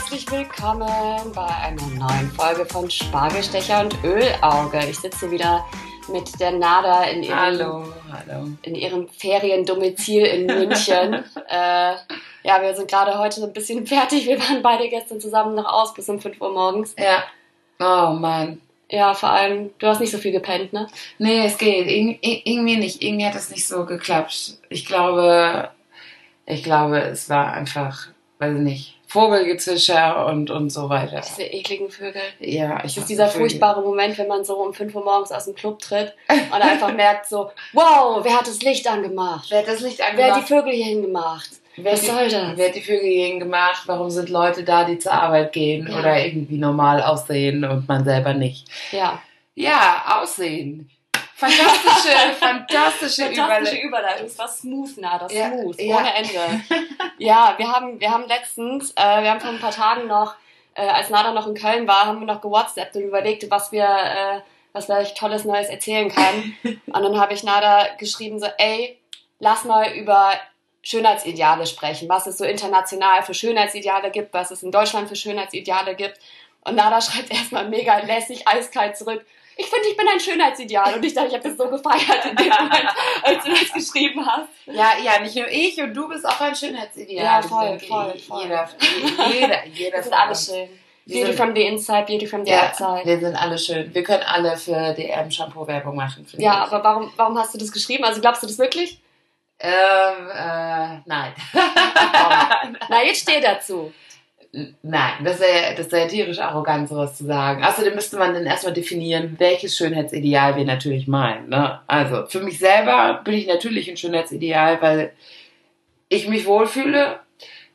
herzlich 0.00 0.30
willkommen 0.30 0.88
bei 1.34 1.46
einer 1.46 1.82
neuen 1.98 2.30
Folge 2.30 2.64
von 2.64 2.90
Spargelstecher 2.90 3.80
und 3.82 4.02
Ölauge. 4.02 4.80
Ich 4.88 4.98
sitze 4.98 5.30
wieder 5.30 5.66
mit 6.10 6.40
der 6.40 6.52
Nada 6.52 7.04
in 7.04 7.22
ihrem, 7.22 7.38
Hallo, 7.38 7.84
hallo. 8.10 8.48
in 8.62 8.74
ihrem 8.76 9.08
Feriendomizil 9.08 10.24
in 10.24 10.46
München. 10.46 11.12
äh, 11.48 11.94
ja, 12.42 12.62
wir 12.62 12.74
sind 12.74 12.90
gerade 12.90 13.18
heute 13.18 13.40
so 13.40 13.46
ein 13.46 13.52
bisschen 13.52 13.86
fertig. 13.86 14.26
Wir 14.26 14.38
waren 14.40 14.62
beide 14.62 14.88
gestern 14.88 15.20
zusammen 15.20 15.54
noch 15.54 15.66
aus 15.70 15.92
bis 15.92 16.08
um 16.08 16.18
5 16.18 16.40
Uhr 16.40 16.50
morgens. 16.52 16.94
Ja. 16.98 17.22
Oh 17.78 18.14
Mann. 18.14 18.60
Ja, 18.88 19.12
vor 19.12 19.28
allem, 19.30 19.70
du 19.78 19.86
hast 19.86 20.00
nicht 20.00 20.10
so 20.12 20.18
viel 20.18 20.32
gepennt, 20.32 20.72
ne? 20.72 20.88
Nee, 21.18 21.44
es 21.44 21.58
geht. 21.58 21.86
Ir 21.86 22.18
ir- 22.22 22.42
irgendwie 22.44 22.76
nicht. 22.78 23.02
Irgendwie 23.02 23.26
hat 23.26 23.34
es 23.34 23.50
nicht 23.50 23.68
so 23.68 23.84
geklappt. 23.84 24.54
Ich 24.70 24.86
glaube, 24.86 25.68
ich 26.46 26.64
glaube, 26.64 26.98
es 27.02 27.28
war 27.28 27.52
einfach, 27.52 28.08
weiß 28.38 28.54
ich 28.54 28.60
nicht, 28.62 28.99
Vogelgezwitscher 29.10 30.26
und, 30.26 30.50
und 30.50 30.70
so 30.70 30.88
weiter. 30.88 31.20
Diese 31.20 31.42
ekligen 31.42 31.90
Vögel. 31.90 32.22
Ja, 32.38 32.76
ich 32.78 32.94
Das 32.94 32.96
ist 32.98 33.08
dieser 33.08 33.26
Vögel. 33.28 33.48
furchtbare 33.48 33.82
Moment, 33.82 34.16
wenn 34.18 34.28
man 34.28 34.44
so 34.44 34.54
um 34.56 34.72
5 34.72 34.94
Uhr 34.94 35.04
morgens 35.04 35.32
aus 35.32 35.44
dem 35.46 35.54
Club 35.54 35.78
tritt 35.80 36.14
und 36.28 36.52
einfach 36.62 36.92
merkt 36.94 37.26
so, 37.28 37.50
wow, 37.72 38.20
wer 38.22 38.38
hat 38.38 38.46
das 38.46 38.62
Licht 38.62 38.86
angemacht? 38.90 39.46
Wer 39.50 39.58
hat 39.60 39.68
das 39.68 39.80
Licht 39.80 39.98
Wer 39.98 40.06
hat 40.06 40.12
angemacht? 40.18 40.40
die 40.42 40.54
Vögel 40.54 40.72
hier 40.72 40.84
hingemacht? 40.86 41.50
Wer 41.76 41.92
Was 41.92 42.00
die, 42.00 42.06
soll 42.06 42.28
das? 42.28 42.56
Wer 42.56 42.68
hat 42.68 42.74
die 42.74 42.80
Vögel 42.82 43.08
hierhin 43.08 43.38
gemacht? 43.40 43.82
Warum 43.86 44.10
sind 44.10 44.28
Leute 44.28 44.64
da, 44.64 44.84
die 44.84 44.98
zur 44.98 45.12
Arbeit 45.12 45.52
gehen 45.52 45.88
Ja. 45.90 45.98
oder 45.98 46.24
irgendwie 46.24 46.58
normal 46.58 47.02
aussehen 47.02 47.64
und 47.64 47.88
man 47.88 48.04
selber 48.04 48.34
nicht? 48.34 48.66
Ja, 48.92 49.20
Ja, 49.54 50.20
aussehen. 50.20 50.90
Fantastische, 51.48 52.34
fantastische, 52.38 53.34
fantastische 53.34 53.80
Überleitung. 53.80 54.26
Das 54.26 54.38
war 54.38 54.48
smooth, 54.48 54.90
na, 54.98 55.18
das 55.18 55.32
Ja, 55.32 55.48
smooth, 55.48 55.80
ja. 55.80 55.96
ohne 55.96 56.14
Ende. 56.14 56.60
Ja, 57.18 57.54
wir 57.56 57.70
haben, 57.70 57.98
wir 57.98 58.10
haben 58.10 58.26
letztens, 58.28 58.92
äh, 58.92 59.22
wir 59.22 59.30
haben 59.30 59.40
vor 59.40 59.50
ein 59.50 59.58
paar 59.58 59.70
Tagen 59.70 60.06
noch, 60.06 60.34
äh, 60.74 60.86
als 60.86 61.08
Nada 61.08 61.32
noch 61.32 61.46
in 61.46 61.54
Köln 61.54 61.86
war, 61.86 62.06
haben 62.06 62.20
wir 62.20 62.26
noch 62.26 62.40
gewhatsappt 62.42 62.96
und 62.96 63.02
überlegt, 63.02 63.50
was 63.50 63.72
wir, 63.72 63.84
äh, 63.84 64.40
was 64.72 64.88
euch 64.90 65.14
tolles 65.14 65.44
Neues 65.44 65.68
erzählen 65.68 66.10
kann. 66.10 66.56
Und 66.86 67.02
dann 67.02 67.18
habe 67.18 67.34
ich 67.34 67.42
Nada 67.42 67.88
geschrieben 67.98 68.38
so, 68.38 68.46
ey, 68.58 68.98
lass 69.38 69.64
mal 69.64 69.92
über 69.92 70.32
Schönheitsideale 70.82 71.66
sprechen, 71.66 72.08
was 72.08 72.26
es 72.26 72.38
so 72.38 72.44
international 72.44 73.22
für 73.22 73.34
Schönheitsideale 73.34 74.10
gibt, 74.10 74.32
was 74.32 74.50
es 74.50 74.62
in 74.62 74.70
Deutschland 74.70 75.08
für 75.08 75.16
Schönheitsideale 75.16 75.94
gibt. 75.94 76.18
Und 76.62 76.76
Nada 76.76 77.00
schreibt 77.00 77.32
erstmal 77.32 77.68
mega 77.68 77.98
lässig, 77.98 78.46
eiskalt 78.46 78.96
zurück. 78.96 79.24
Ich 79.56 79.66
finde, 79.66 79.88
ich 79.88 79.96
bin 79.96 80.06
ein 80.08 80.18
Schönheitsideal. 80.20 80.94
Und 80.94 81.04
ich 81.04 81.12
dachte, 81.12 81.28
ich 81.28 81.34
habe 81.34 81.48
das 81.48 81.56
so 81.58 81.68
gefeiert 81.68 82.24
in 82.24 82.36
dem 82.36 82.48
Moment, 82.48 82.88
als 83.22 83.44
du 83.44 83.50
das 83.50 83.72
geschrieben 83.74 84.24
hast. 84.26 84.48
Ja, 84.66 84.92
ja, 85.02 85.20
nicht 85.20 85.36
nur 85.36 85.48
ich 85.48 85.80
und 85.82 85.92
du 85.92 86.08
bist 86.08 86.26
auch 86.26 86.40
ein 86.40 86.54
Schönheitsideal. 86.54 87.24
Ja, 87.24 87.42
voll, 87.42 87.78
voll, 87.80 88.14
voll. 88.18 88.42
Jeder, 88.42 88.68
jeder, 89.32 89.66
jeder. 89.66 89.96
Das 89.98 90.04
sind 90.06 90.14
alle 90.14 90.34
schön. 90.36 90.68
Wir 91.06 91.22
Beauty 91.22 91.26
sind- 91.32 91.36
from 91.44 91.54
the 91.56 91.62
inside, 91.66 92.04
beauty 92.06 92.26
from 92.26 92.44
the 92.44 92.52
Ja, 92.52 92.68
outside. 92.68 93.02
wir 93.04 93.18
sind 93.18 93.34
alle 93.36 93.58
schön. 93.58 93.92
Wir 93.92 94.02
können 94.04 94.22
alle 94.22 94.56
für 94.56 94.94
DM 94.94 95.30
Shampoo 95.30 95.66
Werbung 95.66 95.96
machen. 95.96 96.26
Ja, 96.38 96.64
ich. 96.66 96.72
aber 96.72 96.84
warum, 96.84 97.12
warum 97.16 97.38
hast 97.38 97.52
du 97.54 97.58
das 97.58 97.72
geschrieben? 97.72 98.04
Also 98.04 98.20
glaubst 98.20 98.42
du 98.42 98.46
das 98.46 98.58
wirklich? 98.58 99.00
Ähm, 99.58 100.30
äh, 100.30 101.00
nein. 101.04 101.34
Na, 102.88 103.02
jetzt 103.04 103.22
steh 103.22 103.40
dazu. 103.40 103.92
Nein, 104.52 105.24
das 105.24 105.40
wäre 105.40 105.74
das 105.76 105.92
wär 105.92 106.08
tierisch 106.08 106.40
arrogant, 106.40 106.88
sowas 106.88 107.16
zu 107.16 107.24
sagen. 107.24 107.62
Außerdem 107.64 107.94
müsste 107.94 108.16
man 108.18 108.34
dann 108.34 108.46
erstmal 108.46 108.74
definieren, 108.74 109.36
welches 109.38 109.76
Schönheitsideal 109.76 110.56
wir 110.56 110.64
natürlich 110.64 111.06
meinen. 111.06 111.48
Ne? 111.48 111.80
Also, 111.86 112.26
für 112.26 112.40
mich 112.40 112.58
selber 112.58 113.20
bin 113.24 113.34
ich 113.34 113.46
natürlich 113.46 113.88
ein 113.88 113.96
Schönheitsideal, 113.96 114.82
weil 114.82 115.12
ich 116.08 116.28
mich 116.28 116.46
wohlfühle 116.46 117.20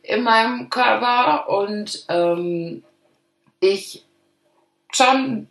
in 0.03 0.24
meinem 0.24 0.69
Körper 0.69 1.50
und 1.50 2.06
ähm, 2.09 2.84
ich 3.59 4.03
schon 4.92 5.47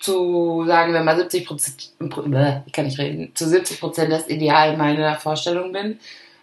zu, 0.00 0.64
sagen 0.66 0.92
wir 0.92 1.02
mal, 1.02 1.16
70 1.16 1.46
Prozent, 1.46 1.92
ich 2.66 2.72
kann 2.72 2.84
nicht 2.84 2.98
reden, 2.98 3.32
zu 3.34 3.48
70 3.48 3.80
Prozent 3.80 4.12
das 4.12 4.28
Ideal 4.28 4.76
meiner 4.76 5.16
Vorstellung 5.16 5.72
bin. 5.72 5.98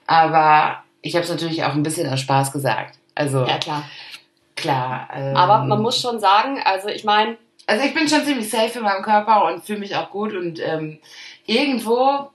Aber 0.07 0.83
ich 1.01 1.15
habe 1.15 1.23
es 1.23 1.29
natürlich 1.29 1.63
auch 1.63 1.73
ein 1.73 1.83
bisschen 1.83 2.11
aus 2.11 2.19
Spaß 2.19 2.51
gesagt. 2.51 2.97
Also, 3.15 3.45
Ja, 3.45 3.57
klar. 3.57 3.83
Klar. 4.55 5.09
Ähm, 5.13 5.35
Aber 5.35 5.59
man 5.65 5.81
muss 5.81 5.99
schon 5.99 6.19
sagen, 6.19 6.59
also 6.63 6.87
ich 6.89 7.03
meine, 7.03 7.37
Also, 7.65 7.85
ich 7.85 7.93
bin 7.93 8.07
schon 8.07 8.23
ziemlich 8.25 8.49
safe 8.49 8.79
in 8.79 8.83
meinem 8.85 9.03
Körper 9.03 9.45
und 9.45 9.63
fühle 9.65 9.79
mich 9.79 9.95
auch 9.95 10.09
gut. 10.09 10.33
Und 10.33 10.59
ähm, 10.59 10.99
irgendwo 11.45 12.29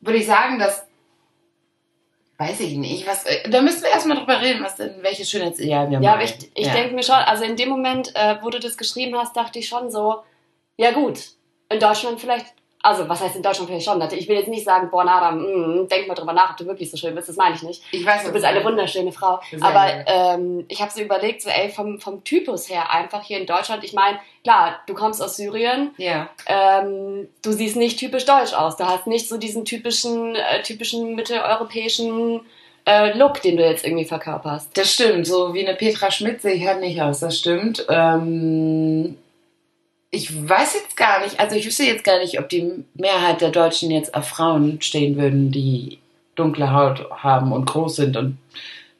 würde 0.00 0.18
ich 0.18 0.26
sagen, 0.26 0.58
dass. 0.58 0.86
Weiß 2.38 2.60
ich 2.60 2.76
nicht. 2.76 3.04
Was, 3.06 3.24
äh, 3.26 3.50
da 3.50 3.60
müssen 3.62 3.82
wir 3.82 3.90
erstmal 3.90 4.16
drüber 4.16 4.40
reden, 4.40 4.62
was 4.62 4.76
denn, 4.76 5.02
welches 5.02 5.28
Schönheitsideal 5.28 5.90
wir 5.90 6.00
ja, 6.00 6.12
aber 6.14 6.22
ich, 6.22 6.36
ich 6.54 6.66
Ja. 6.68 6.72
denke 6.72 6.94
mir 6.94 7.02
schon, 7.02 7.16
also 7.16 7.42
in 7.42 7.56
dem 7.56 7.68
Moment, 7.68 8.14
äh, 8.14 8.36
wo 8.42 8.50
du 8.50 8.60
das 8.60 8.76
geschrieben 8.78 9.16
hast, 9.18 9.36
dachte 9.36 9.58
ich 9.58 9.68
schon 9.68 9.90
so, 9.90 10.22
ja 10.76 10.92
gut, 10.92 11.18
in 11.68 11.80
Deutschland 11.80 12.20
vielleicht, 12.20 12.46
also 12.82 13.08
was 13.08 13.20
heißt 13.20 13.34
in 13.36 13.42
Deutschland 13.42 13.68
vielleicht 13.68 13.84
schon? 13.86 14.00
Ich 14.12 14.28
will 14.28 14.36
jetzt 14.36 14.48
nicht 14.48 14.64
sagen, 14.64 14.88
boah, 14.90 15.04
Nada, 15.04 15.32
mm, 15.32 15.88
denk 15.88 16.06
mal 16.06 16.14
drüber 16.14 16.32
nach, 16.32 16.52
ob 16.52 16.56
du 16.58 16.66
wirklich 16.66 16.90
so 16.90 16.96
schön 16.96 17.14
bist, 17.14 17.28
das 17.28 17.36
meine 17.36 17.54
ich 17.56 17.62
nicht. 17.62 17.82
Ich 17.90 18.06
weiß, 18.06 18.24
Du 18.24 18.32
bist 18.32 18.44
eine 18.44 18.64
wunderschöne 18.64 19.10
Frau. 19.12 19.40
Sehr 19.50 19.62
Aber 19.64 19.86
ähm, 20.06 20.64
ich 20.68 20.80
habe 20.80 20.90
so 20.92 21.00
überlegt, 21.00 21.42
so 21.42 21.50
ey, 21.50 21.70
vom, 21.70 21.98
vom 22.00 22.22
Typus 22.24 22.70
her 22.70 22.92
einfach 22.92 23.22
hier 23.24 23.38
in 23.40 23.46
Deutschland, 23.46 23.82
ich 23.84 23.92
meine, 23.94 24.18
klar, 24.44 24.78
du 24.86 24.94
kommst 24.94 25.20
aus 25.22 25.36
Syrien, 25.36 25.90
Ja. 25.96 26.28
ähm, 26.46 27.28
du 27.42 27.52
siehst 27.52 27.76
nicht 27.76 27.98
typisch 27.98 28.24
deutsch 28.24 28.54
aus. 28.54 28.76
Du 28.76 28.84
hast 28.86 29.06
nicht 29.06 29.28
so 29.28 29.38
diesen 29.38 29.64
typischen, 29.64 30.34
äh, 30.36 30.62
typischen 30.62 31.14
mitteleuropäischen 31.16 32.40
äh, 32.86 33.16
Look, 33.18 33.42
den 33.42 33.56
du 33.56 33.64
jetzt 33.64 33.84
irgendwie 33.84 34.04
verkörperst. 34.06 34.70
Das 34.76 34.92
stimmt, 34.92 35.26
so 35.26 35.52
wie 35.52 35.66
eine 35.66 35.76
Petra 35.76 36.10
Schmidt 36.10 36.40
sehe 36.40 36.54
ich 36.54 36.66
halt 36.66 36.80
nicht 36.80 37.02
aus, 37.02 37.20
das 37.20 37.36
stimmt. 37.38 37.84
Ähm, 37.88 39.18
ich 40.10 40.48
weiß 40.48 40.74
jetzt 40.74 40.96
gar 40.96 41.20
nicht, 41.22 41.38
also 41.38 41.56
ich 41.56 41.66
wüsste 41.66 41.84
jetzt 41.84 42.04
gar 42.04 42.18
nicht, 42.18 42.38
ob 42.38 42.48
die 42.48 42.84
Mehrheit 42.94 43.40
der 43.40 43.50
Deutschen 43.50 43.90
jetzt 43.90 44.14
auf 44.14 44.28
Frauen 44.28 44.80
stehen 44.80 45.16
würden, 45.16 45.50
die 45.50 45.98
dunkle 46.34 46.72
Haut 46.72 47.10
haben 47.10 47.52
und 47.52 47.66
groß 47.66 47.96
sind 47.96 48.16
und 48.16 48.38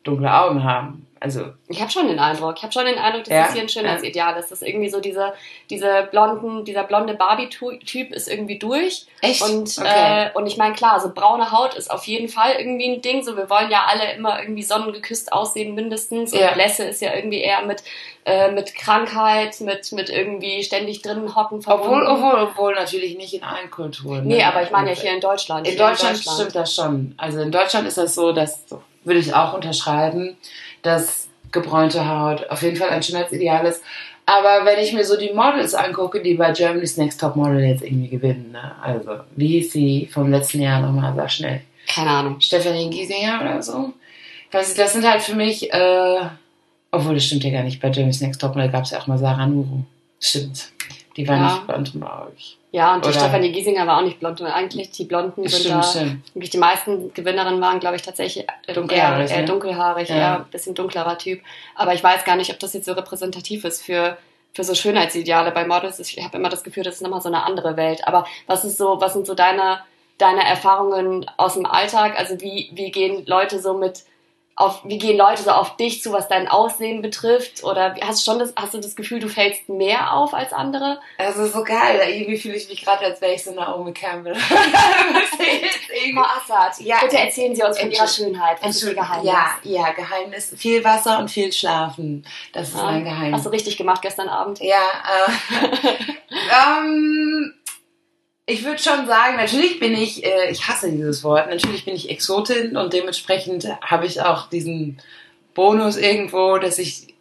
dunkle 0.04 0.32
Augen 0.32 0.64
haben. 0.64 1.06
Also, 1.20 1.46
Ich 1.68 1.80
habe 1.80 1.90
schon 1.90 2.08
den 2.08 2.18
Eindruck, 2.18 2.54
ich 2.56 2.62
habe 2.62 2.72
schon 2.72 2.84
den 2.84 2.98
Eindruck, 2.98 3.24
dass 3.24 3.32
Ja, 3.32 3.42
das 3.44 3.52
hier 3.52 3.62
ein 3.62 3.68
Schönheitsideal 3.68 4.38
ist. 4.38 4.50
Dass 4.50 4.62
irgendwie 4.62 4.88
so 4.88 5.00
diese, 5.00 5.32
diese 5.70 6.08
blonden, 6.10 6.64
dieser 6.64 6.84
blonde 6.84 7.14
Barbie-Typ 7.14 8.12
ist 8.12 8.28
irgendwie 8.28 8.58
durch. 8.58 9.06
echt? 9.20 9.42
Und, 9.42 9.78
okay. 9.78 10.26
äh, 10.26 10.30
und 10.34 10.46
ich 10.46 10.56
meine, 10.56 10.74
klar, 10.74 11.00
so 11.00 11.12
braune 11.12 11.50
Haut 11.50 11.74
ist 11.74 11.90
auf 11.90 12.04
jeden 12.04 12.28
Fall 12.28 12.52
irgendwie 12.58 12.88
ein 12.88 13.02
Ding. 13.02 13.22
So, 13.22 13.36
wir 13.36 13.50
wollen 13.50 13.70
ja 13.70 13.86
alle 13.88 14.12
immer 14.12 14.40
irgendwie 14.40 14.62
sonnengeküsst 14.62 15.32
aussehen, 15.32 15.74
mindestens. 15.74 16.32
Und 16.32 16.40
Ja. 16.40 16.52
Blässe 16.52 16.84
ist 16.84 17.02
ja 17.02 17.14
irgendwie 17.14 17.40
eher 17.40 17.62
mit, 17.64 17.82
äh, 18.24 18.50
mit 18.52 18.74
Krankheit, 18.74 19.60
mit, 19.60 19.90
mit 19.92 20.10
irgendwie 20.10 20.62
ständig 20.62 21.02
drinnen 21.02 21.34
hocken 21.34 21.58
obwohl, 21.66 21.78
verbunden. 21.78 22.06
obwohl, 22.06 22.42
obwohl 22.42 22.74
natürlich 22.74 23.16
nicht 23.16 23.34
in 23.34 23.42
allen 23.42 23.70
Kulturen. 23.70 24.26
Nee, 24.26 24.38
ne? 24.38 24.46
aber 24.46 24.62
ich 24.62 24.70
meine 24.70 24.90
ja 24.90 24.96
hier 24.96 25.12
in 25.12 25.20
Deutschland. 25.20 25.66
In 25.66 25.74
hier 25.74 25.86
Deutschland, 25.86 26.18
stimmt 26.18 26.54
das 26.54 26.74
schon. 26.74 27.14
Also 27.16 27.40
in 27.40 27.50
Deutschland 27.50 27.88
ist 27.88 27.98
das 27.98 28.14
so, 28.14 28.32
dass, 28.32 28.66
würde 29.04 29.20
ich 29.20 29.34
auch 29.34 29.54
unterschreiben, 29.54 30.36
dass 30.83 31.28
gebräunte 31.53 32.09
Haut 32.09 32.49
auf 32.50 32.62
jeden 32.62 32.77
Fall 32.77 32.91
ein 32.91 33.03
Schönheitsideal 33.03 33.66
ist. 33.66 33.83
Aber 34.27 34.66
wenn 34.66 34.78
ich 34.78 34.93
mir 34.93 35.05
so 35.05 35.16
die 35.16 35.33
Models 35.33 35.75
angucke, 35.75 36.22
die 36.22 36.34
bei 36.34 36.53
Germany's 36.53 36.99
Next 36.99 37.19
Top 37.19 37.34
Model 37.34 37.61
jetzt 37.61 37.83
irgendwie 37.83 38.09
gewinnen, 38.09 38.53
ne? 38.53 38.75
also 38.83 39.21
wie 39.37 39.49
hieß 39.59 39.72
sie 39.72 40.09
vom 40.12 40.31
letzten 40.31 40.61
Jahr 40.61 40.83
nochmal, 40.83 41.15
sag 41.16 41.31
schnell, 41.31 41.62
Keine 41.87 42.11
Ahnung. 42.11 42.39
Stephanie 42.39 42.91
Giesinger 42.91 43.41
oder 43.41 43.62
so? 43.62 43.94
Weiß 44.53 44.71
ich, 44.71 44.77
das 44.77 44.93
sind 44.93 45.11
halt 45.11 45.22
für 45.22 45.34
mich, 45.34 45.72
äh, 45.72 46.19
obwohl 46.91 47.15
das 47.15 47.25
stimmt 47.25 47.45
ja 47.45 47.50
gar 47.50 47.62
nicht, 47.62 47.81
bei 47.81 47.89
Germany's 47.89 48.21
Next 48.21 48.41
Top 48.41 48.55
Model 48.55 48.71
gab 48.71 48.84
es 48.84 48.91
ja 48.91 48.99
auch 48.99 49.06
mal 49.06 49.19
Sarah 49.19 49.47
Nuru. 49.47 49.81
Stimmt. 50.21 50.72
Die 51.18 51.28
war 51.28 51.36
Ja. 51.36 51.42
nicht 51.52 51.66
blond 51.66 51.94
und 51.94 52.00
blauig. 52.00 52.56
Ja, 52.70 52.94
und 52.94 53.04
die 53.04 53.08
Oder- 53.10 53.18
Stefanie 53.18 53.50
Giesinger 53.53 53.86
war 53.86 53.98
auch 53.98 54.03
nicht 54.04 54.20
blond. 54.20 54.41
Und 54.41 54.47
eigentlich 54.47 54.91
die 54.92 55.04
Blonden 55.04 55.47
sind 55.48 55.60
Stimmt, 55.62 55.74
da. 55.76 55.82
stimmt. 55.82 56.53
Die 56.54 56.59
meisten 56.59 57.12
Gewinnerinnen 57.12 57.60
waren, 57.60 57.80
glaube 57.80 57.97
ich, 57.97 58.03
tatsächlich 58.03 58.47
äh, 58.66 58.72
Dunkelhaarig, 58.72 59.28
eher, 59.30 59.36
eher 59.36 59.42
ne? 59.42 59.48
dunkelhaarig, 59.48 60.09
Ja. 60.09 60.15
eher 60.16 60.36
ein 60.36 60.44
bisschen 60.50 60.74
dunklerer 60.74 61.18
Typ. 61.18 61.41
Aber 61.74 61.92
ich 61.94 62.03
weiß 62.04 62.24
gar 62.24 62.36
nicht, 62.36 62.50
ob 62.53 62.59
das 62.60 62.72
jetzt 62.74 62.84
so 62.86 62.92
repräsentativ 62.92 63.65
ist 63.65 63.82
für, 63.82 64.16
für 64.54 64.62
so 64.65 64.74
Schönheitsideale 64.74 65.50
bei 65.50 65.66
Models. 65.66 65.98
Ich 65.98 66.22
habe 66.22 66.36
immer 66.38 66.50
das 66.50 66.62
Gefühl, 66.62 66.84
das 66.84 66.94
ist 66.97 67.03
nochmal 67.03 67.21
so 67.21 67.28
eine 67.28 67.42
andere 67.44 67.76
Welt. 67.76 68.06
Aber 68.06 68.26
was 68.47 68.64
ist 68.64 68.78
so, 68.78 69.00
was 69.00 69.12
sind 69.14 69.26
so 69.26 69.34
deine, 69.34 69.80
deine 70.18 70.44
Erfahrungen 70.47 71.26
aus 71.36 71.54
dem 71.54 71.66
Alltag? 71.66 72.16
Also 72.18 72.41
wie, 72.41 72.71
wie 72.74 72.91
gehen 72.92 73.24
Leute 73.26 73.60
so 73.60 73.74
mit 73.74 74.04
auf, 74.59 74.81
wie 74.84 74.99
gehen 74.99 75.16
Leute 75.16 75.43
so 75.43 75.51
auf 75.51 75.77
dich 75.77 76.03
zu, 76.03 76.13
was 76.13 76.27
dein 76.28 76.49
Aussehen 76.49 77.01
betrifft? 77.01 77.63
Oder 77.63 77.95
hast 78.03 78.27
du 78.27 78.31
schon 78.31 78.39
das, 78.41 78.53
hast 78.57 78.75
du 78.75 78.78
das 78.78 78.97
Gefühl, 78.97 79.21
du 79.21 79.28
fällst 79.28 79.69
mehr 79.69 80.13
auf 80.13 80.34
als 80.34 80.53
andere? 80.53 81.01
Also 81.16 81.47
so 81.47 81.63
geil. 81.63 82.01
Irgendwie 82.09 82.37
fühle 82.39 82.57
ich 82.57 82.69
mich 82.69 82.83
gerade, 82.84 83.05
als 83.05 83.21
wäre 83.21 83.34
ich 83.34 83.45
so 83.45 83.53
Naomi 83.53 83.93
Campbell. 83.93 84.34
Frau 86.15 86.22
Assad, 86.22 86.81
Ja, 86.81 86.97
bitte 87.03 87.19
erzählen 87.19 87.55
Sie 87.55 87.63
uns 87.63 87.78
von 87.78 87.91
Ihrer. 87.91 88.09
Schönheit. 88.09 88.59
Was 88.63 88.77
ist 88.77 88.84
Ihr. 88.84 88.95
Geheimnis? 88.95 89.25
Ja, 89.33 89.47
ja, 89.63 89.93
Geheimnis. 89.93 90.55
Viel 90.57 90.83
Wasser 90.84 91.19
und 91.19 91.31
viel 91.31 91.53
Schlafen. 91.53 92.25
Das 92.53 92.69
ist 92.71 92.77
Ja. 92.77 92.83
mein 92.84 93.05
Geheimnis. 93.05 93.34
Hast 93.39 93.47
du 93.47 93.51
richtig 93.51 93.77
gemacht 93.77 94.03
gestern 94.03 94.28
Abend? 94.28 94.59
Ja, 94.60 94.77
äh, 94.77 95.66
ähm, 96.78 97.55
ich 98.48 98.65
würde 98.65 98.83
schon 98.83 99.06
sagen, 99.06 99.36
natürlich 99.36 99.78
bin 99.78 99.92
ich, 99.92 100.24
äh, 100.24 100.50
ich 100.50 100.66
hasse 100.66 100.91
dieses 100.91 101.22
Wort, 101.22 101.50
natürlich 101.50 101.84
bin 101.84 101.95
ich 101.95 102.09
Exotin 102.09 102.78
und 102.78 102.95
dementsprechend 102.95 103.68
habe 103.83 104.06
ich 104.06 104.22
auch 104.22 104.48
diesen 104.48 105.00
Bonus 105.53 105.98
irgendwo, 105.98 106.56
dass 106.56 106.78
ich 106.78 107.15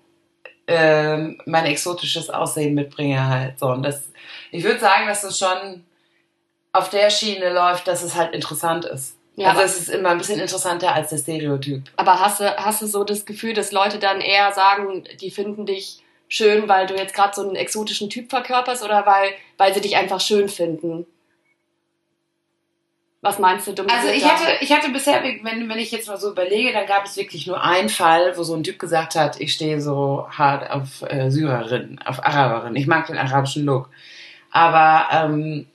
ähm, 0.67 1.41
mein 1.45 1.65
exotisches 1.65 2.29
Aussehen 2.29 2.75
mitbringe 2.75 3.27
halt 3.27 3.59
so. 3.59 3.67
Und 3.67 3.83
das, 3.83 4.09
ich 4.51 4.63
würde 4.63 4.79
sagen, 4.79 5.07
dass 5.07 5.25
es 5.25 5.37
schon 5.37 5.83
auf 6.71 6.89
der 6.89 7.09
Schiene 7.09 7.51
läuft, 7.51 7.89
dass 7.89 8.03
es 8.03 8.15
halt 8.15 8.33
interessant 8.33 8.85
ist. 8.85 9.17
Ja, 9.35 9.49
also 9.49 9.61
es 9.63 9.79
ist 9.81 9.89
immer 9.89 10.09
ein 10.09 10.17
bisschen 10.17 10.39
interessanter 10.39 10.93
als 10.93 11.09
der 11.09 11.17
Stereotyp. 11.17 11.83
Aber 11.97 12.21
hast 12.21 12.39
du, 12.39 12.55
hast 12.55 12.81
du 12.81 12.87
so 12.87 13.03
das 13.03 13.25
Gefühl, 13.25 13.53
dass 13.53 13.73
Leute 13.73 13.99
dann 13.99 14.21
eher 14.21 14.53
sagen, 14.53 15.03
die 15.19 15.29
finden 15.29 15.65
dich 15.65 15.99
schön, 16.29 16.69
weil 16.69 16.87
du 16.87 16.95
jetzt 16.95 17.13
gerade 17.13 17.35
so 17.35 17.41
einen 17.41 17.57
exotischen 17.57 18.09
Typ 18.09 18.29
verkörperst 18.29 18.83
oder 18.83 19.05
weil, 19.05 19.31
weil 19.57 19.73
sie 19.73 19.81
dich 19.81 19.97
einfach 19.97 20.21
schön 20.21 20.47
finden? 20.47 21.05
Was 23.21 23.39
meinst 23.39 23.67
du, 23.67 23.73
dumm? 23.73 23.87
Also 23.89 24.09
ich 24.09 24.23
hatte, 24.23 24.43
ich 24.61 24.71
hatte 24.71 24.89
bisher, 24.91 25.23
wenn, 25.23 25.67
wenn 25.67 25.79
ich 25.79 25.91
jetzt 25.91 26.07
mal 26.07 26.17
so 26.17 26.31
überlege, 26.31 26.71
dann 26.71 26.85
gab 26.85 27.05
es 27.05 27.17
wirklich 27.17 27.47
nur 27.47 27.61
einen 27.61 27.89
Fall, 27.89 28.37
wo 28.37 28.43
so 28.43 28.55
ein 28.55 28.63
Typ 28.63 28.77
gesagt 28.77 29.15
hat, 29.15 29.41
ich 29.41 29.53
stehe 29.53 29.81
so 29.81 30.27
hart 30.29 30.69
auf 30.69 31.01
äh, 31.09 31.31
Syrerinnen, 31.31 31.99
auf 32.05 32.23
Araberinnen. 32.23 32.75
Ich 32.75 32.85
mag 32.85 33.07
den 33.07 33.17
arabischen 33.17 33.65
Look. 33.65 33.89
Aber 34.51 35.07
ähm, 35.11 35.65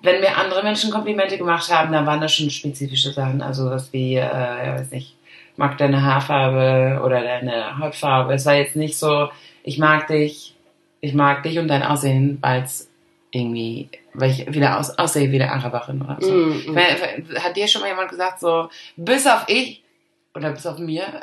wenn 0.00 0.20
mir 0.20 0.36
andere 0.36 0.62
Menschen 0.62 0.90
Komplimente 0.90 1.36
gemacht 1.36 1.70
haben, 1.70 1.92
dann 1.92 2.06
waren 2.06 2.20
das 2.20 2.34
schon 2.34 2.50
spezifische 2.50 3.12
Sachen. 3.12 3.42
Also 3.42 3.70
was 3.70 3.92
wie, 3.92 4.14
äh, 4.14 4.20
ja, 4.20 4.74
weiß 4.78 4.90
nicht, 4.90 5.14
ich 5.52 5.58
mag 5.58 5.76
deine 5.76 6.02
Haarfarbe 6.02 7.02
oder 7.04 7.22
deine 7.22 7.78
Hautfarbe. 7.78 8.32
Es 8.34 8.46
war 8.46 8.54
jetzt 8.54 8.76
nicht 8.76 8.96
so, 8.96 9.28
ich 9.62 9.78
mag 9.78 10.06
dich, 10.06 10.54
ich 11.00 11.14
mag 11.14 11.42
dich 11.42 11.58
und 11.58 11.68
dein 11.68 11.82
Aussehen, 11.82 12.38
weil 12.40 12.62
es 12.62 12.88
irgendwie, 13.30 13.90
weil 14.20 14.30
ich 14.30 14.52
wieder 14.52 14.78
aus, 14.78 14.90
aussehe 14.98 15.30
wie 15.30 15.40
eine 15.42 15.52
Araberin 15.52 16.02
oder 16.02 16.16
so. 16.20 16.32
Mm, 16.32 16.72
mm. 16.72 16.74
Weil- 16.74 17.42
Hat 17.42 17.56
dir 17.56 17.68
schon 17.68 17.82
mal 17.82 17.88
jemand 17.88 18.10
gesagt, 18.10 18.40
so, 18.40 18.68
bis 18.96 19.26
auf 19.26 19.44
ich, 19.48 19.82
oder 20.34 20.50
bis 20.50 20.66
auf 20.66 20.78
mir, 20.78 21.06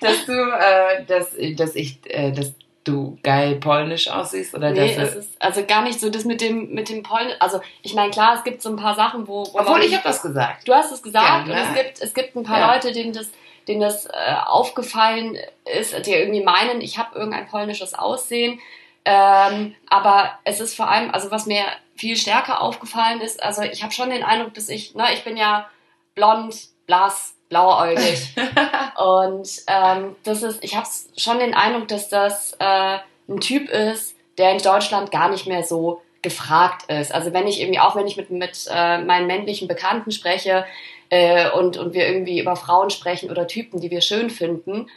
dass 0.00 0.24
du, 0.26 0.32
äh, 0.32 1.04
dass, 1.06 1.30
dass 1.56 1.74
ich, 1.74 1.98
äh, 2.06 2.32
dass 2.32 2.52
du 2.84 3.18
geil 3.22 3.56
polnisch 3.56 4.08
aussiehst? 4.08 4.54
Oder 4.54 4.70
Nee, 4.70 4.94
dass, 4.96 5.10
es 5.10 5.16
ist 5.16 5.42
also 5.42 5.64
gar 5.64 5.82
nicht 5.82 6.00
so 6.00 6.10
das 6.10 6.24
mit 6.24 6.40
dem 6.40 6.70
mit 6.72 6.88
dem 6.88 7.02
Polnisch. 7.02 7.34
Also 7.38 7.60
ich 7.82 7.94
meine 7.94 8.10
klar, 8.10 8.34
es 8.36 8.44
gibt 8.44 8.62
so 8.62 8.70
ein 8.70 8.76
paar 8.76 8.94
Sachen, 8.94 9.28
wo, 9.28 9.44
wo 9.52 9.58
obwohl 9.58 9.82
ich 9.82 9.92
habe 9.94 10.04
das 10.04 10.22
gesagt. 10.22 10.66
Du 10.66 10.72
hast 10.72 10.90
es 10.90 11.02
gesagt 11.02 11.26
Ja, 11.26 11.42
und 11.42 11.50
es 11.50 11.74
gibt, 11.74 12.02
es 12.02 12.14
gibt 12.14 12.36
ein 12.36 12.42
paar 12.42 12.58
Ja. 12.60 12.74
Leute, 12.74 12.92
denen 12.92 13.12
das, 13.12 13.30
denen 13.68 13.80
das 13.80 14.06
äh, 14.06 14.10
aufgefallen 14.46 15.36
ist, 15.78 15.94
die 16.06 16.12
irgendwie 16.12 16.42
meinen, 16.42 16.80
ich 16.80 16.98
habe 16.98 17.16
irgendein 17.18 17.46
polnisches 17.46 17.94
Aussehen. 17.94 18.58
Ähm, 19.04 19.74
aber 19.88 20.32
es 20.44 20.60
ist 20.60 20.76
vor 20.76 20.88
allem, 20.88 21.10
also 21.10 21.30
was 21.30 21.46
mir 21.46 21.64
viel 21.96 22.16
stärker 22.16 22.60
aufgefallen 22.60 23.20
ist, 23.20 23.42
also 23.42 23.62
ich 23.62 23.82
habe 23.82 23.92
schon 23.92 24.10
den 24.10 24.22
Eindruck, 24.22 24.54
dass 24.54 24.68
ich, 24.68 24.94
ne, 24.94 25.06
ich 25.14 25.24
bin 25.24 25.36
ja 25.36 25.68
blond, 26.14 26.54
blass, 26.86 27.34
blauäugig. 27.48 28.34
und 28.96 29.48
ähm, 29.66 30.16
das 30.24 30.42
ist, 30.42 30.62
ich 30.62 30.76
habe 30.76 30.86
schon 31.16 31.38
den 31.38 31.54
Eindruck, 31.54 31.88
dass 31.88 32.08
das 32.08 32.52
äh, 32.58 32.98
ein 33.28 33.40
Typ 33.40 33.68
ist, 33.68 34.14
der 34.38 34.52
in 34.52 34.58
Deutschland 34.58 35.10
gar 35.10 35.28
nicht 35.30 35.46
mehr 35.46 35.62
so 35.62 36.02
gefragt 36.22 36.90
ist. 36.90 37.14
Also 37.14 37.32
wenn 37.32 37.46
ich 37.46 37.60
irgendwie, 37.60 37.80
auch 37.80 37.96
wenn 37.96 38.06
ich 38.06 38.16
mit, 38.16 38.30
mit 38.30 38.66
äh, 38.70 38.98
meinen 38.98 39.26
männlichen 39.26 39.68
Bekannten 39.68 40.10
spreche 40.10 40.66
äh, 41.08 41.50
und, 41.50 41.76
und 41.76 41.94
wir 41.94 42.06
irgendwie 42.06 42.40
über 42.40 42.56
Frauen 42.56 42.90
sprechen 42.90 43.30
oder 43.30 43.46
Typen, 43.46 43.80
die 43.80 43.90
wir 43.90 44.00
schön 44.00 44.30
finden, 44.30 44.88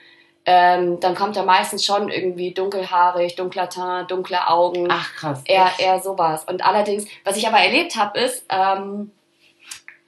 ähm, 0.45 0.99
dann 0.99 1.15
kommt 1.15 1.35
da 1.35 1.43
meistens 1.43 1.85
schon 1.85 2.09
irgendwie 2.09 2.53
dunkelhaarig, 2.53 3.35
dunkler 3.35 3.69
Teint, 3.69 4.11
dunkle 4.11 4.47
Augen, 4.47 4.87
Ach 4.91 5.13
krass. 5.15 5.41
eher, 5.45 5.65
echt? 5.67 5.79
eher 5.79 5.99
sowas. 5.99 6.43
Und 6.45 6.65
allerdings, 6.65 7.05
was 7.23 7.37
ich 7.37 7.47
aber 7.47 7.59
erlebt 7.59 7.95
habe, 7.95 8.19
ist, 8.19 8.45
ähm, 8.49 9.11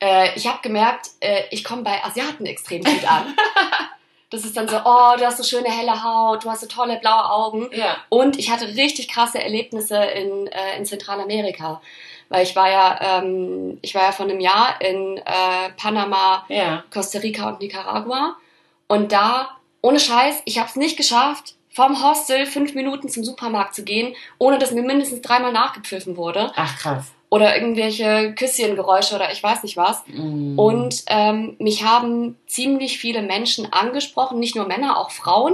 äh, 0.02 0.30
ich 0.36 0.48
habe 0.48 0.60
gemerkt, 0.62 1.10
äh, 1.22 1.44
ich 1.52 1.64
komme 1.64 1.84
bei 1.84 2.04
Asiaten 2.04 2.46
extrem 2.46 2.84
gut 2.84 3.10
an. 3.10 3.34
Das 4.32 4.44
ist 4.44 4.58
dann 4.58 4.68
so, 4.68 4.76
oh, 4.84 5.14
du 5.18 5.24
hast 5.26 5.38
so 5.38 5.44
schöne 5.44 5.70
helle 5.70 6.04
Haut, 6.04 6.44
du 6.44 6.50
hast 6.50 6.62
so 6.62 6.68
tolle 6.68 6.98
blaue 7.00 7.30
Augen. 7.30 7.70
Ja. 7.72 7.96
Und 8.10 8.38
ich 8.40 8.50
hatte 8.52 8.68
richtig 8.68 9.08
krasse 9.08 9.42
Erlebnisse 9.42 9.96
in, 10.04 10.48
äh, 10.48 10.78
in 10.78 10.86
Zentralamerika. 10.86 11.80
Weil 12.30 12.44
ich 12.44 12.56
war 12.56 12.70
ja, 12.70 13.20
ähm, 13.20 13.78
ich 13.84 13.94
war 13.94 14.02
ja 14.02 14.12
vor 14.12 14.26
einem 14.26 14.40
Jahr 14.40 14.82
in 14.82 15.18
äh, 15.18 15.70
Panama, 15.78 16.44
Ja. 16.50 16.84
Costa 16.92 17.20
Rica 17.20 17.48
und 17.48 17.62
Nicaragua. 17.62 18.36
Und 18.88 19.12
da, 19.12 19.56
ohne 19.86 20.00
Scheiß, 20.00 20.42
ich 20.46 20.58
habe 20.58 20.68
es 20.68 20.76
nicht 20.76 20.98
geschafft, 20.98 21.54
vom 21.70 22.02
Hostel 22.04 22.48
fünf 22.48 22.74
Minuten 22.74 23.08
zum 23.08 23.24
Supermarkt 23.24 23.76
zu 23.76 23.84
gehen, 23.84 24.16
ohne 24.40 24.58
dass 24.58 24.72
mir 24.72 24.82
mindestens 24.82 25.22
dreimal 25.22 25.52
nachgepfiffen 25.52 26.18
wurde. 26.18 26.52
Ach 26.56 26.80
krass. 26.80 27.12
Oder 27.30 27.56
irgendwelche 27.56 28.34
Küsschengeräusche 28.34 29.14
oder 29.14 29.32
ich 29.32 29.44
weiß 29.44 29.62
nicht 29.62 29.78
was. 29.78 30.02
Mm. 30.08 30.58
Und 30.58 31.04
ähm, 31.08 31.56
mich 31.60 31.84
haben 31.84 32.36
ziemlich 32.48 32.98
viele 32.98 33.22
Menschen 33.22 33.72
angesprochen, 33.72 34.40
nicht 34.40 34.56
nur 34.56 34.66
Männer, 34.66 34.98
auch 34.98 35.12
Frauen 35.12 35.54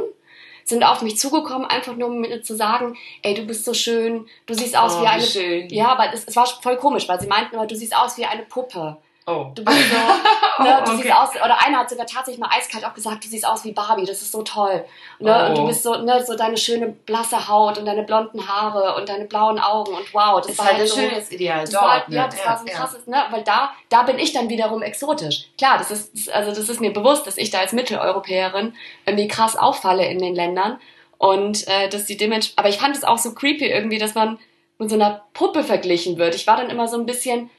sind 0.64 0.84
auf 0.84 1.02
mich 1.02 1.18
zugekommen, 1.18 1.66
einfach 1.66 1.98
nur 1.98 2.08
um 2.08 2.22
mir 2.22 2.42
zu 2.44 2.56
sagen, 2.56 2.96
ey, 3.24 3.34
du 3.34 3.42
bist 3.42 3.66
so 3.66 3.74
schön, 3.74 4.28
du 4.46 4.54
siehst 4.54 4.78
aus 4.78 4.96
oh, 4.96 5.02
wie 5.02 5.08
eine... 5.08 5.24
schön. 5.24 5.70
Ja, 5.70 5.88
aber 5.88 6.14
es, 6.14 6.24
es 6.26 6.36
war 6.36 6.46
voll 6.46 6.78
komisch, 6.78 7.10
weil 7.10 7.20
sie 7.20 7.28
meinten 7.28 7.58
du 7.68 7.76
siehst 7.76 7.98
aus 7.98 8.18
wie 8.18 8.26
eine 8.26 8.44
Puppe. 8.44 8.98
Oh. 9.28 9.52
Du 9.54 9.64
bist 9.64 9.78
so, 9.92 9.98
ne, 10.64 10.82
du 10.84 10.92
Okay. 10.94 11.02
siehst 11.04 11.16
aus, 11.16 11.30
oder 11.36 11.64
einer 11.64 11.78
hat 11.80 11.90
sogar 11.90 12.08
tatsächlich 12.08 12.40
mal 12.40 12.50
eiskalt 12.52 12.84
auch 12.86 12.94
gesagt, 12.94 13.24
du 13.24 13.28
siehst 13.30 13.46
aus 13.46 13.64
wie 13.64 13.72
Barbie, 13.72 14.06
das 14.06 14.22
ist 14.22 14.32
so 14.32 14.42
toll. 14.42 14.84
Ne, 15.20 15.44
Oh. 15.46 15.50
Und 15.50 15.58
du 15.60 15.68
bist 15.68 15.84
so, 15.84 15.96
ne, 15.96 16.24
so 16.26 16.36
deine 16.36 16.58
schöne 16.58 16.88
blasse 16.88 17.48
Haut 17.48 17.78
und 17.78 17.86
deine 17.86 18.04
blonden 18.04 18.48
Haare 18.48 18.96
und 18.96 19.08
deine 19.10 19.26
blauen 19.26 19.60
Augen 19.60 19.94
und 19.94 20.12
wow, 20.14 20.42
das 20.42 20.50
ist 20.52 20.58
war 20.58 20.66
halt 20.66 20.78
halt 20.78 20.84
das 20.90 20.96
so, 20.96 21.02
Schönheitsideal 21.02 21.62
das 21.62 21.70
dort. 21.70 21.84
war, 21.84 22.10
ne? 22.10 22.16
ja, 22.16 22.28
das 22.28 22.46
war 22.46 22.58
so 22.58 22.66
ein 22.66 22.72
krasses, 22.72 23.06
ne, 23.08 23.24
weil 23.30 23.44
da, 23.44 23.72
da 23.90 24.04
bin 24.04 24.18
ich 24.18 24.34
dann 24.34 24.50
wiederum 24.50 24.82
exotisch. 24.82 25.46
Klar, 25.58 25.78
das 25.78 25.92
ist, 25.92 26.30
also 26.32 26.50
das 26.50 26.68
ist 26.68 26.82
mir 26.82 26.92
bewusst, 26.92 27.28
dass 27.28 27.38
ich 27.38 27.52
da 27.52 27.60
als 27.60 27.74
Mitteleuropäerin 27.74 28.74
irgendwie 29.06 29.28
krass 29.28 29.56
auffalle 29.56 30.06
in 30.08 30.18
den 30.20 30.34
Ländern 30.36 30.80
und 31.20 31.68
äh, 31.68 31.90
dass 31.90 32.06
die 32.06 32.18
dementsprechend, 32.18 32.58
aber 32.60 32.70
ich 32.70 32.78
fand 32.80 32.98
es 32.98 33.04
auch 33.04 33.20
so 33.20 33.34
creepy 33.36 33.68
irgendwie, 33.68 34.00
dass 34.00 34.16
man 34.16 34.40
mit 34.80 34.90
so 34.90 34.96
einer 34.96 35.24
Puppe 35.34 35.64
verglichen 35.64 36.18
wird. 36.18 36.34
Ich 36.34 36.48
war 36.48 36.58
dann 36.58 36.72
immer 36.72 36.88
so 36.88 36.98
ein 36.98 37.06
bisschen, 37.06 37.52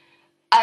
äh, 0.51 0.57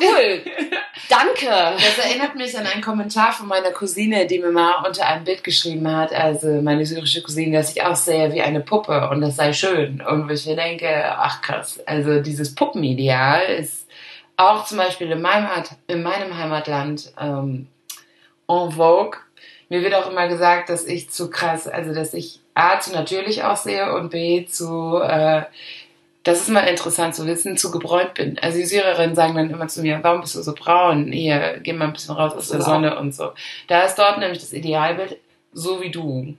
cool, 0.00 0.42
danke. 1.08 1.46
Das 1.46 1.98
erinnert 1.98 2.34
mich 2.34 2.56
an 2.58 2.66
einen 2.66 2.82
Kommentar 2.82 3.32
von 3.32 3.46
meiner 3.46 3.70
Cousine, 3.70 4.26
die 4.26 4.38
mir 4.38 4.50
mal 4.50 4.84
unter 4.86 5.06
einem 5.06 5.24
Bild 5.24 5.44
geschrieben 5.44 5.90
hat, 5.94 6.12
also 6.12 6.48
meine 6.62 6.86
syrische 6.86 7.22
Cousine, 7.22 7.56
dass 7.56 7.74
ich 7.74 7.82
aussehe 7.82 8.32
wie 8.32 8.42
eine 8.42 8.60
Puppe 8.60 9.08
und 9.10 9.20
das 9.20 9.36
sei 9.36 9.52
schön. 9.52 10.00
Und 10.00 10.28
wo 10.28 10.32
ich 10.32 10.46
mir 10.46 10.56
denke, 10.56 10.88
ach 11.16 11.40
krass, 11.40 11.80
also 11.86 12.20
dieses 12.20 12.54
Puppenideal 12.54 13.42
ist 13.46 13.88
auch 14.36 14.64
zum 14.64 14.78
Beispiel 14.78 15.10
in 15.10 15.22
meinem, 15.22 15.48
in 15.86 16.02
meinem 16.02 16.36
Heimatland 16.36 17.12
ähm, 17.20 17.68
en 18.48 18.70
vogue. 18.72 19.18
Mir 19.68 19.82
wird 19.82 19.94
auch 19.94 20.10
immer 20.10 20.28
gesagt, 20.28 20.68
dass 20.68 20.84
ich 20.84 21.10
zu 21.10 21.30
krass, 21.30 21.66
also 21.66 21.94
dass 21.94 22.14
ich 22.14 22.40
A, 22.54 22.78
zu 22.78 22.92
natürlich 22.92 23.42
aussehe 23.42 23.94
und 23.94 24.10
B, 24.10 24.46
zu, 24.46 25.00
äh, 25.02 25.42
das 26.24 26.40
ist 26.40 26.48
mal 26.48 26.62
interessant 26.62 27.14
zu 27.14 27.26
wissen, 27.26 27.58
zu 27.58 27.70
gebräunt 27.70 28.14
bin. 28.14 28.38
Also 28.38 28.56
die 28.56 28.64
Syrerinnen 28.64 29.14
sagen 29.14 29.34
dann 29.34 29.50
immer 29.50 29.68
zu 29.68 29.82
mir, 29.82 29.98
warum 30.02 30.22
bist 30.22 30.34
du 30.34 30.42
so 30.42 30.54
braun? 30.54 31.12
Hier, 31.12 31.60
geh 31.62 31.74
mal 31.74 31.86
ein 31.86 31.92
bisschen 31.92 32.14
raus 32.14 32.32
aus 32.32 32.48
der 32.48 32.60
ist 32.60 32.64
Sonne 32.64 32.98
und 32.98 33.14
so. 33.14 33.32
Da 33.68 33.82
ist 33.82 33.96
dort 33.96 34.18
nämlich 34.18 34.38
das 34.38 34.54
Idealbild, 34.54 35.18
so 35.52 35.82
wie 35.82 35.90
du. 35.90 36.34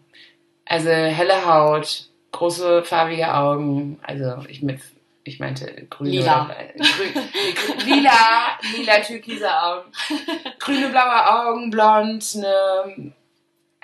Also 0.66 0.90
helle 0.90 1.46
Haut, 1.46 2.10
große 2.32 2.84
farbige 2.84 3.32
Augen, 3.32 4.00
also 4.02 4.44
ich 4.50 4.64
mit, 4.64 4.80
ich 5.24 5.40
meinte 5.40 5.86
grüne. 5.92 6.10
Lila. 6.10 6.50
Äh, 6.58 6.80
grün, 6.80 7.86
lila, 7.86 8.58
lila 8.76 9.00
türkise 9.02 9.50
Augen. 9.50 9.92
Grüne, 10.60 10.90
blaue 10.90 11.46
Augen, 11.46 11.70
blond, 11.70 12.26
eine 12.36 13.14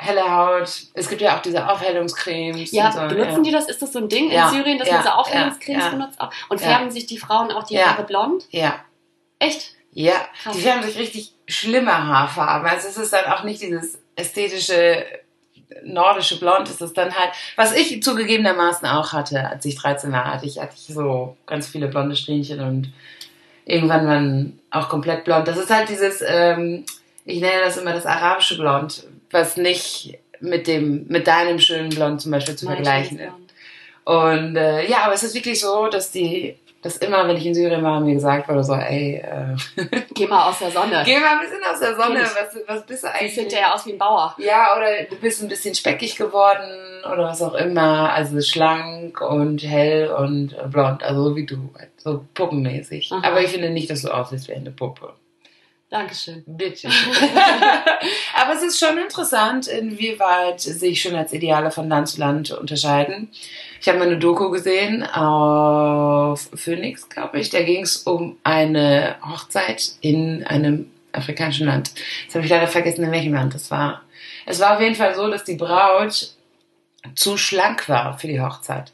helle 0.01 0.35
Haut. 0.35 0.67
Es 0.95 1.09
gibt 1.09 1.21
ja 1.21 1.37
auch 1.37 1.41
diese 1.43 1.69
Aufhellungscremes. 1.69 2.71
Ja, 2.71 2.91
so, 2.91 3.01
benutzen 3.01 3.43
die 3.43 3.51
das? 3.51 3.69
Ist 3.69 3.81
das 3.83 3.93
so 3.93 3.99
ein 3.99 4.09
Ding 4.09 4.31
Ja, 4.31 4.49
in 4.49 4.55
Syrien, 4.55 4.79
dass 4.79 4.87
ja, 4.87 4.95
man 4.95 5.03
so 5.03 5.09
Aufhellungscremes 5.09 5.83
ja, 5.83 5.89
ja. 5.89 5.95
benutzt? 5.95 6.19
Und 6.49 6.59
Ja. 6.59 6.67
färben 6.67 6.89
sich 6.89 7.05
die 7.05 7.19
Frauen 7.19 7.51
auch 7.51 7.63
die 7.63 7.75
Ja. 7.75 7.85
Haare 7.91 8.03
blond? 8.03 8.45
Ja, 8.49 8.75
Echt? 9.37 9.75
ja. 9.91 10.13
Krass. 10.41 10.55
Die 10.55 10.61
färben 10.61 10.83
sich 10.83 10.97
richtig 10.97 11.33
schlimme 11.47 11.91
Haarfarben. 12.07 12.67
Also 12.67 12.87
es 12.87 12.97
ist 12.97 13.13
dann 13.13 13.25
auch 13.25 13.43
nicht 13.43 13.61
dieses 13.61 13.99
ästhetische 14.15 15.05
nordische 15.83 16.39
Blond. 16.39 16.67
Es 16.67 16.81
ist 16.81 16.97
dann 16.97 17.15
halt, 17.15 17.31
was 17.55 17.73
ich 17.73 18.01
zugegebenermaßen 18.03 18.87
auch 18.87 19.13
hatte, 19.13 19.47
als 19.47 19.63
ich 19.65 19.75
13 19.75 20.11
war, 20.11 20.25
hatte 20.25 20.45
ich, 20.45 20.59
hatte 20.59 20.73
ich 20.75 20.93
so 20.93 21.37
ganz 21.45 21.67
viele 21.67 21.87
blonde 21.87 22.15
Strähnchen 22.15 22.59
und 22.59 22.91
irgendwann 23.65 24.07
dann 24.07 24.59
auch 24.71 24.89
komplett 24.89 25.23
blond. 25.23 25.47
Das 25.47 25.57
ist 25.57 25.69
halt 25.69 25.89
dieses, 25.89 26.21
ähm, 26.25 26.85
ich 27.25 27.39
nenne 27.39 27.61
das 27.63 27.77
immer 27.77 27.93
das 27.93 28.05
arabische 28.05 28.57
Blond, 28.57 29.05
was 29.31 29.57
nicht 29.57 30.19
mit 30.39 30.67
dem, 30.67 31.05
mit 31.07 31.27
deinem 31.27 31.59
schönen 31.59 31.89
Blond 31.89 32.21
zum 32.21 32.31
Beispiel 32.31 32.55
zu 32.55 32.65
Mein 32.65 32.75
vergleichen 32.75 33.19
ist. 33.19 33.31
Und 34.03 34.55
äh, 34.55 34.87
ja, 34.89 35.03
aber 35.03 35.13
es 35.13 35.23
ist 35.23 35.35
wirklich 35.35 35.59
so, 35.59 35.87
dass 35.87 36.11
die, 36.11 36.57
dass 36.81 36.97
immer, 36.97 37.27
wenn 37.27 37.37
ich 37.37 37.45
in 37.45 37.53
Syrien 37.53 37.83
war, 37.83 37.99
mir 37.99 38.15
gesagt 38.15 38.49
wurde, 38.49 38.63
so, 38.63 38.73
ey, 38.73 39.17
äh, 39.17 39.55
Geh 40.15 40.25
mal 40.25 40.49
aus 40.49 40.57
der 40.57 40.71
Sonne. 40.71 41.03
geh 41.05 41.19
mal 41.19 41.37
ein 41.37 41.39
bisschen 41.41 41.63
aus 41.71 41.79
der 41.79 41.95
Sonne, 41.95 42.21
was, 42.21 42.57
was 42.67 42.85
bist 42.87 43.03
du 43.03 43.07
Ich 43.07 43.13
eigentlich? 43.13 43.35
sieht 43.35 43.53
ja 43.53 43.73
aus 43.73 43.85
wie 43.85 43.91
ein 43.93 43.99
Bauer. 43.99 44.35
Ja, 44.39 44.75
oder 44.75 45.03
du 45.07 45.15
bist 45.17 45.43
ein 45.43 45.49
bisschen 45.49 45.75
speckig 45.75 46.15
geworden 46.15 47.03
oder 47.05 47.25
was 47.25 47.41
auch 47.43 47.53
immer. 47.53 48.11
Also 48.11 48.41
schlank 48.41 49.21
und 49.21 49.61
hell 49.63 50.09
und 50.09 50.55
blond, 50.71 51.03
also 51.03 51.29
so 51.29 51.35
wie 51.35 51.45
du, 51.45 51.69
so 51.97 52.25
puppenmäßig. 52.33 53.11
Aha. 53.11 53.27
Aber 53.27 53.41
ich 53.41 53.51
finde 53.51 53.69
nicht, 53.69 53.89
dass 53.91 54.01
du 54.01 54.09
aussiehst 54.09 54.47
wie 54.47 54.53
eine 54.53 54.71
Puppe. 54.71 55.13
Dankeschön. 55.91 56.41
Bitte. 56.47 56.87
Aber 58.41 58.53
es 58.53 58.63
ist 58.63 58.79
schon 58.79 58.97
interessant, 58.97 59.67
inwieweit 59.67 60.61
sich 60.61 61.01
Schönheitsideale 61.01 61.69
von 61.69 61.89
Land 61.89 62.07
zu 62.07 62.19
Land 62.19 62.49
unterscheiden. 62.51 63.29
Ich 63.81 63.89
habe 63.89 63.99
mal 63.99 64.07
eine 64.07 64.17
Doku 64.17 64.49
gesehen 64.51 65.03
auf 65.03 66.49
Phoenix, 66.55 67.09
glaube 67.09 67.41
ich. 67.41 67.49
Da 67.49 67.61
ging 67.61 67.83
es 67.83 67.97
um 67.97 68.37
eine 68.43 69.17
Hochzeit 69.21 69.91
in 69.99 70.45
einem 70.47 70.89
afrikanischen 71.11 71.67
Land. 71.67 71.91
Jetzt 72.23 72.35
habe 72.35 72.45
ich 72.45 72.49
leider 72.51 72.67
vergessen, 72.67 73.03
in 73.03 73.11
welchem 73.11 73.33
Land 73.33 73.53
das 73.53 73.69
war. 73.69 74.01
Es 74.45 74.61
war 74.61 74.75
auf 74.75 74.81
jeden 74.81 74.95
Fall 74.95 75.13
so, 75.13 75.29
dass 75.29 75.43
die 75.43 75.55
Braut 75.55 76.31
zu 77.15 77.35
schlank 77.35 77.89
war 77.89 78.17
für 78.17 78.27
die 78.27 78.39
Hochzeit. 78.39 78.93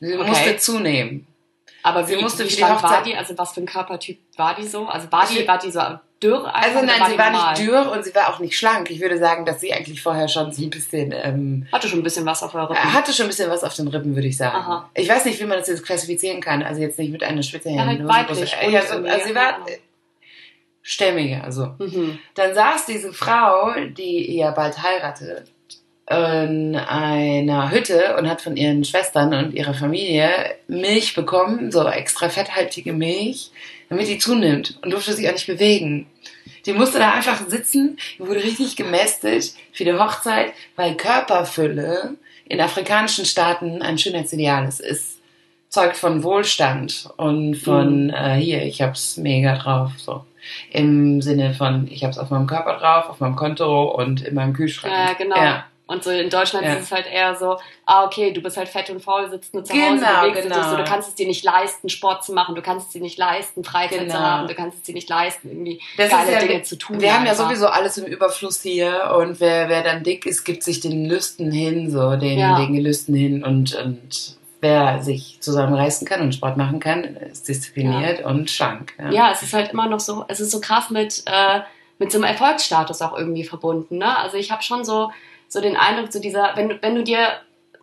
Sie 0.00 0.14
Okay. 0.16 0.26
musste 0.26 0.56
zunehmen. 0.56 1.26
Aber 1.82 2.04
Sie 2.04 2.16
wie, 2.16 2.22
musste 2.22 2.44
wie 2.44 2.48
für 2.48 2.48
die 2.48 2.56
schlank 2.62 2.82
war 2.82 2.90
Hochzeit- 2.92 3.06
die? 3.06 3.14
Also 3.16 3.36
was 3.36 3.52
für 3.52 3.60
ein 3.60 3.66
Körpertyp 3.66 4.18
war 4.36 4.54
die 4.54 4.66
so? 4.66 4.86
Also 4.86 5.12
war 5.12 5.26
die, 5.26 5.46
war 5.46 5.58
die 5.58 5.70
so 5.70 5.80
dürr? 6.22 6.54
Also 6.54 6.84
nein, 6.84 7.10
sie 7.10 7.18
war 7.18 7.30
normal? 7.30 7.52
nicht 7.52 7.66
dürr 7.66 7.90
und 7.92 8.04
sie 8.04 8.14
war 8.14 8.28
auch 8.32 8.38
nicht 8.38 8.56
schlank. 8.56 8.90
Ich 8.90 9.00
würde 9.00 9.18
sagen, 9.18 9.44
dass 9.44 9.60
sie 9.60 9.72
eigentlich 9.72 10.02
vorher 10.02 10.28
schon 10.28 10.52
so 10.52 10.62
ein 10.62 10.70
bisschen 10.70 11.12
ähm, 11.12 11.66
Hatte 11.72 11.88
schon 11.88 12.00
ein 12.00 12.02
bisschen 12.02 12.26
was 12.26 12.42
auf 12.42 12.54
eurer 12.54 12.74
Er 12.74 12.92
hatte 12.92 13.12
schon 13.12 13.26
ein 13.26 13.28
bisschen 13.28 13.50
was 13.50 13.64
auf 13.64 13.74
den 13.74 13.88
Rippen, 13.88 14.14
würde 14.14 14.28
ich 14.28 14.36
sagen. 14.36 14.56
Aha. 14.56 14.90
Ich 14.94 15.08
weiß 15.08 15.24
nicht, 15.24 15.40
wie 15.40 15.44
man 15.44 15.58
das 15.58 15.68
jetzt 15.68 15.84
klassifizieren 15.84 16.40
kann. 16.40 16.62
Also 16.62 16.80
jetzt 16.80 16.98
nicht 16.98 17.12
mit 17.12 17.22
einer 17.22 17.42
Spitze 17.42 17.70
Ja, 17.70 17.86
halt 17.86 18.06
weiblich 18.06 18.38
und 18.38 18.72
Ja, 18.72 18.82
so, 18.82 18.94
also 18.96 19.26
sie 19.26 19.34
war 19.34 19.66
äh, 19.68 19.78
stämmiger. 20.82 21.44
Also. 21.44 21.74
Mhm. 21.78 22.18
Dann 22.34 22.54
saß 22.54 22.86
diese 22.86 23.12
Frau, 23.12 23.72
die 23.96 24.36
ja 24.36 24.50
bald 24.50 24.82
heiratet, 24.82 25.50
in 26.10 26.74
einer 26.74 27.70
Hütte 27.70 28.16
und 28.18 28.28
hat 28.28 28.42
von 28.42 28.56
ihren 28.56 28.84
Schwestern 28.84 29.32
und 29.32 29.54
ihrer 29.54 29.74
Familie 29.74 30.56
Milch 30.66 31.14
bekommen, 31.14 31.70
so 31.70 31.86
extra 31.86 32.28
fetthaltige 32.28 32.92
Milch, 32.92 33.52
damit 33.90 34.08
die 34.08 34.18
zunimmt 34.18 34.78
und 34.82 34.92
durfte 34.92 35.12
sich 35.12 35.28
auch 35.28 35.32
nicht 35.32 35.46
bewegen. 35.46 36.06
Die 36.64 36.72
musste 36.72 36.98
da 36.98 37.12
einfach 37.12 37.46
sitzen, 37.48 37.98
die 38.18 38.26
wurde 38.26 38.42
richtig 38.42 38.76
gemästet 38.76 39.52
für 39.72 39.84
die 39.84 39.92
Hochzeit, 39.92 40.52
weil 40.76 40.94
Körperfülle 40.94 42.16
in 42.46 42.60
afrikanischen 42.60 43.26
Staaten 43.26 43.82
ein 43.82 43.98
Schönheitsideal 43.98 44.66
ist. 44.66 44.80
Es 44.80 45.18
zeugt 45.68 45.96
von 45.96 46.22
Wohlstand 46.22 47.08
und 47.16 47.56
von 47.56 48.10
äh, 48.10 48.36
hier, 48.36 48.62
ich 48.62 48.82
hab's 48.82 49.16
mega 49.16 49.56
drauf, 49.56 49.92
so. 49.98 50.24
Im 50.70 51.20
Sinne 51.20 51.54
von, 51.54 51.86
ich 51.90 52.02
hab's 52.02 52.18
auf 52.18 52.30
meinem 52.30 52.46
Körper 52.46 52.78
drauf, 52.78 53.10
auf 53.10 53.20
meinem 53.20 53.36
Konto 53.36 53.84
und 53.84 54.22
in 54.22 54.34
meinem 54.34 54.52
Kühlschrank. 54.52 54.92
Ja, 54.92 55.12
genau. 55.12 55.36
Ja. 55.36 55.64
Und 55.90 56.04
so 56.04 56.10
in 56.10 56.30
Deutschland 56.30 56.64
Ja. 56.64 56.74
ist 56.74 56.84
es 56.84 56.92
halt 56.92 57.06
eher 57.06 57.34
so, 57.34 57.58
ah, 57.84 58.04
okay, 58.04 58.32
du 58.32 58.40
bist 58.40 58.56
halt 58.56 58.68
fett 58.68 58.88
und 58.90 59.02
faul, 59.02 59.28
sitzt 59.28 59.52
nur 59.52 59.64
zu 59.64 59.72
Hause, 59.72 59.80
Genau, 59.96 60.20
bewegst 60.20 60.36
dich 60.36 60.42
genau. 60.44 60.56
nicht 60.58 60.70
so, 60.70 60.76
du 60.76 60.84
kannst 60.84 61.08
es 61.08 61.14
dir 61.16 61.26
nicht 61.26 61.44
leisten, 61.44 61.88
Sport 61.88 62.24
zu 62.24 62.32
machen, 62.32 62.54
du 62.54 62.62
kannst 62.62 62.86
es 62.86 62.92
dir 62.92 63.00
nicht 63.02 63.18
leisten, 63.18 63.64
Freizeit 63.64 63.98
Genau. 64.00 64.12
zu 64.14 64.18
haben, 64.20 64.48
du 64.48 64.54
kannst 64.54 64.78
es 64.78 64.82
dir 64.84 64.94
nicht 64.94 65.08
leisten, 65.08 65.48
irgendwie 65.48 65.80
Das 65.96 66.10
geile 66.10 66.22
ist 66.28 66.32
ja, 66.34 66.38
Dinge 66.40 66.52
wir, 66.52 66.62
zu 66.62 66.76
tun. 66.78 67.00
Wir 67.00 67.12
haben 67.14 67.24
ja 67.26 67.32
einfach. 67.32 67.44
sowieso 67.48 67.66
alles 67.66 67.98
im 67.98 68.06
Überfluss 68.06 68.62
hier 68.62 69.12
und 69.18 69.40
wer, 69.40 69.68
wer 69.68 69.82
dann 69.82 70.02
dick 70.04 70.24
ist, 70.26 70.44
gibt 70.44 70.62
sich 70.62 70.80
den 70.80 71.06
Lüsten 71.08 71.50
hin, 71.50 71.90
so 71.90 72.16
den, 72.16 72.38
Ja. 72.38 72.56
den 72.58 72.72
Gelüsten 72.74 73.14
hin 73.14 73.42
und, 73.44 73.74
und 73.74 74.36
wer 74.60 75.02
sich 75.02 75.38
zusammenreißen 75.40 76.06
kann 76.06 76.20
und 76.20 76.34
Sport 76.34 76.56
machen 76.56 76.80
kann, 76.80 77.02
ist 77.16 77.48
diszipliniert 77.48 78.24
und 78.24 78.50
schlank. 78.50 78.92
Ja. 78.98 79.10
Ja, 79.10 79.30
es 79.32 79.42
ist 79.42 79.54
halt 79.54 79.72
immer 79.72 79.88
noch 79.88 80.00
so, 80.00 80.24
es 80.28 80.38
ist 80.38 80.50
so 80.50 80.60
krass 80.60 80.90
mit, 80.90 81.22
äh, 81.26 81.60
mit 81.98 82.12
so 82.12 82.18
einem 82.18 82.24
Erfolgsstatus 82.24 83.02
auch 83.02 83.16
irgendwie 83.16 83.44
verbunden. 83.44 83.98
Ne? 83.98 84.18
Also 84.18 84.36
ich 84.36 84.50
habe 84.50 84.62
schon 84.62 84.84
so, 84.84 85.10
so 85.50 85.60
den 85.60 85.76
Eindruck, 85.76 86.10
so 86.12 86.20
dieser, 86.20 86.52
wenn, 86.56 86.68
du- 86.70 86.78
wenn 86.80 86.94
du 86.94 87.02
dir 87.04 87.40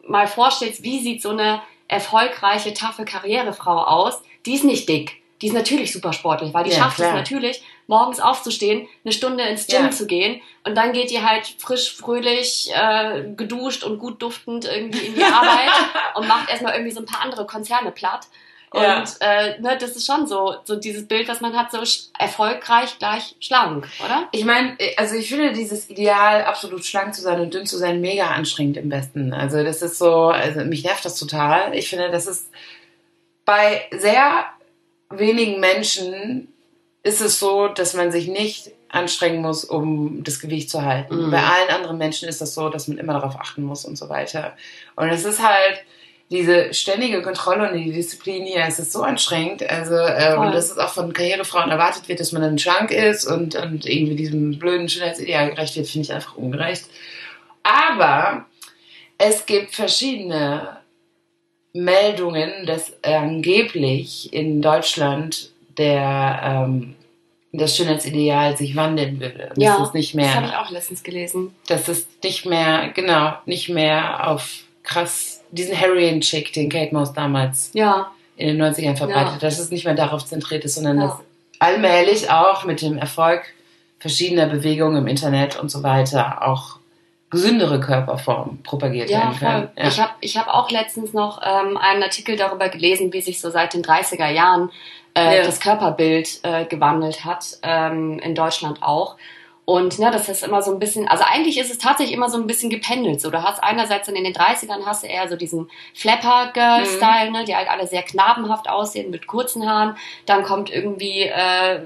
mal 0.08 0.26
vorstellst, 0.28 0.82
wie 0.84 1.00
sieht 1.02 1.22
so 1.22 1.30
eine 1.30 1.62
erfolgreiche, 1.90 2.74
taffe 2.74 3.06
Karrierefrau 3.06 3.78
aus, 3.84 4.22
die 4.46 4.56
ist 4.56 4.64
nicht 4.64 4.88
dick. 4.90 5.22
Die 5.42 5.48
ist 5.48 5.54
natürlich 5.54 5.94
super 5.94 6.14
sportlich, 6.14 6.52
weil 6.54 6.64
die 6.64 6.72
Ja, 6.72 6.78
schafft 6.78 6.96
klar. 6.96 7.10
es 7.10 7.14
natürlich, 7.14 7.62
morgens 7.86 8.20
aufzustehen, 8.20 8.88
eine 9.06 9.12
Stunde 9.14 9.44
ins 9.44 9.68
Gym 9.68 9.84
Ja. 9.86 9.92
zu 9.92 10.08
gehen 10.08 10.42
und 10.66 10.76
dann 10.76 10.94
geht 10.94 11.12
die 11.12 11.22
halt 11.22 11.46
frisch, 11.60 11.96
fröhlich, 11.96 12.70
äh, 12.74 13.24
geduscht 13.36 13.84
und 13.84 14.00
gut 14.00 14.22
duftend 14.22 14.66
irgendwie 14.66 15.06
in 15.06 15.14
die 15.16 15.24
Arbeit 15.40 15.70
und 16.16 16.28
macht 16.28 16.50
erstmal 16.50 16.74
irgendwie 16.74 16.92
so 16.94 17.02
ein 17.02 17.06
paar 17.06 17.22
andere 17.22 17.46
Konzerne 17.46 17.92
platt. 17.92 18.28
Und 18.78 18.84
Ja. 18.84 19.04
äh, 19.20 19.60
ne, 19.60 19.78
das 19.80 19.96
ist 19.96 20.06
schon 20.06 20.28
so, 20.28 20.56
so 20.64 20.76
dieses 20.76 21.08
Bild, 21.08 21.28
was 21.28 21.42
man 21.42 21.56
hat, 21.56 21.72
so 21.72 21.80
erfolgreich 22.18 22.98
gleich 23.00 23.36
schlank, 23.40 23.88
oder? 24.04 24.28
Ich 24.32 24.46
meine, 24.46 24.78
also 24.98 25.16
ich 25.16 25.30
finde 25.30 25.52
dieses 25.54 25.90
Ideal, 25.90 26.44
absolut 26.46 26.86
schlank 26.86 27.14
zu 27.14 27.22
sein 27.22 27.40
und 27.42 27.54
dünn 27.54 27.66
zu 27.66 27.78
sein, 27.78 28.02
mega 28.02 28.28
anstrengend 28.28 28.78
im 28.78 28.90
besten. 28.90 29.34
Also 29.34 29.64
das 29.64 29.82
ist 29.82 29.98
so, 29.98 30.28
also 30.28 30.62
mich 30.62 30.84
nervt 30.84 31.04
das 31.06 31.18
total. 31.18 31.76
Ich 31.76 31.90
finde, 31.90 32.10
das 32.12 32.28
ist 32.28 32.50
bei 33.46 33.82
sehr 33.92 34.46
wenigen 35.10 35.60
Menschen 35.60 36.48
ist 37.04 37.22
es 37.22 37.40
so, 37.40 37.70
dass 37.70 37.94
man 37.94 38.12
sich 38.12 38.28
nicht 38.28 38.72
anstrengen 38.90 39.42
muss, 39.42 39.64
um 39.64 40.24
das 40.24 40.40
Gewicht 40.40 40.70
zu 40.70 40.84
halten. 40.84 41.28
Mhm. 41.28 41.32
Bei 41.32 41.42
allen 41.44 41.70
anderen 41.70 41.98
Menschen 41.98 42.28
ist 42.28 42.42
das 42.42 42.54
so, 42.54 42.70
dass 42.70 42.88
man 42.88 42.98
immer 42.98 43.14
darauf 43.14 43.40
achten 43.40 43.64
muss 43.64 43.86
und 43.86 43.98
so 43.98 44.10
weiter. 44.10 44.56
Und 44.96 45.10
es 45.10 45.26
ist 45.26 45.42
halt 45.46 45.80
diese 46.30 46.74
ständige 46.74 47.22
Kontrolle 47.22 47.72
und 47.72 47.78
die 47.78 47.92
Disziplin 47.92 48.46
hier, 48.46 48.66
es 48.68 48.80
ist 48.80 48.92
so 48.92 49.02
anstrengend. 49.02 49.64
Also, 49.70 49.96
äh, 49.96 50.36
Voll. 50.36 50.48
und 50.48 50.54
dass 50.54 50.72
es 50.72 50.78
auch 50.78 50.90
von 50.90 51.14
Karrierefrauen 51.14 51.72
erwartet 51.72 52.10
wird, 52.10 52.20
dass 52.20 52.34
man 52.34 52.42
dann 52.42 52.60
schlank 52.60 52.92
ist 52.92 53.26
und, 53.26 53.56
und 53.56 53.86
irgendwie 53.86 54.16
diesem 54.16 54.60
blöden 54.60 54.90
Schönheitsideal 54.90 55.52
gerecht 55.52 55.76
wird, 55.78 55.88
finde 55.88 56.06
ich 56.06 56.14
einfach 56.14 56.36
ungerecht. 56.36 56.86
Aber 57.64 58.46
es 59.18 59.46
gibt 59.46 59.74
verschiedene 59.74 60.78
Meldungen, 61.74 62.66
dass 62.66 62.92
angeblich 63.04 64.34
in 64.34 64.62
Deutschland 64.62 65.52
der 65.78 66.42
ähm, 66.44 66.96
das 67.54 67.78
Schönheitsideal 67.78 68.58
sich 68.58 68.76
wandeln 68.76 69.20
würde. 69.20 69.50
Und 69.56 69.62
Ja, 69.62 69.78
das 69.78 69.88
ist 69.90 69.94
nicht 69.94 70.16
Das 70.16 70.36
habe 70.36 70.46
ich 70.46 70.52
mehr, 70.52 70.62
auch 70.62 70.70
letztens 70.70 71.04
gelesen. 71.04 71.56
das 71.68 71.88
ist 71.88 72.24
nicht 72.24 72.46
mehr, 72.46 72.90
genau, 72.94 73.34
nicht 73.46 73.70
mehr 73.70 74.30
auf 74.30 74.64
krass 74.84 75.37
diesen 75.52 75.76
Heroin-Chick, 75.76 76.54
den 76.54 76.70
Kate 76.70 76.94
Moss 76.94 77.14
damals 77.14 77.72
Ja, 77.74 78.12
in 78.36 78.48
den 78.48 78.58
90ern 78.62 78.96
verbreitet, 78.96 79.34
Ja. 79.34 79.40
dass 79.40 79.60
es 79.60 79.72
nicht 79.72 79.86
mehr 79.86 79.96
darauf 79.96 80.26
zentriert 80.26 80.64
ist, 80.66 80.76
sondern 80.76 81.00
Ja. 81.02 81.08
dass 81.08 81.18
allmählich 81.60 82.30
auch 82.30 82.66
mit 82.66 82.82
dem 82.82 82.98
Erfolg 82.98 83.42
verschiedener 84.00 84.46
Bewegungen 84.48 84.98
im 84.98 85.08
Internet 85.08 85.60
und 85.60 85.70
so 85.70 85.82
weiter 85.84 86.48
auch 86.48 86.78
gesündere 87.30 87.80
Körperformen 87.80 88.62
propagiert 88.64 89.10
ja, 89.10 89.20
werden 89.20 89.34
voll. 89.34 89.50
können. 89.50 89.70
Ja. 89.76 89.88
Ich 89.88 90.00
habe 90.00 90.12
ich 90.22 90.38
hab 90.38 90.48
auch 90.48 90.70
letztens 90.72 91.14
noch 91.14 91.42
ähm, 91.44 91.76
einen 91.78 92.04
Artikel 92.04 92.38
darüber 92.38 92.70
gelesen, 92.70 93.12
wie 93.12 93.22
sich 93.22 93.42
so 93.42 93.50
seit 93.50 93.74
den 93.74 93.84
30er 93.84 94.30
Jahren 94.30 94.70
äh, 95.16 95.38
Ja. 95.40 95.44
das 95.44 95.60
Körperbild 95.60 96.40
äh, 96.44 96.66
gewandelt 96.66 97.26
hat, 97.26 97.58
ähm, 97.64 98.20
in 98.20 98.36
Deutschland 98.36 98.82
auch. 98.84 99.18
Und 99.70 100.00
ne, 100.00 100.12
das 100.12 100.30
ist 100.30 100.46
immer 100.46 100.62
so 100.62 100.72
ein 100.72 100.80
bisschen, 100.80 101.10
also 101.10 101.26
eigentlich 101.28 101.60
ist 101.60 101.70
es 101.70 101.78
tatsächlich 101.78 102.16
immer 102.16 102.30
so 102.30 102.38
ein 102.38 102.48
bisschen 102.48 102.70
gependelt. 102.70 103.20
So, 103.20 103.30
du 103.30 103.44
hast 103.44 103.62
einerseits 103.62 104.08
dann 104.08 104.16
in 104.16 104.24
den 104.24 104.34
30ern 104.34 104.86
hast 104.86 105.04
du 105.04 105.08
eher 105.08 105.28
so 105.28 105.36
diesen 105.36 105.70
Flapper-Girl-Style, 105.94 107.32
ne, 107.32 107.44
die 107.44 107.54
halt 107.54 107.70
alle 107.70 107.86
sehr 107.86 108.04
knabenhaft 108.04 108.70
aussehen 108.70 109.12
mit 109.12 109.28
kurzen 109.28 109.70
Haaren. 109.70 109.98
Dann 110.26 110.44
kommt 110.44 110.70
irgendwie 110.70 111.24
äh, 111.24 111.82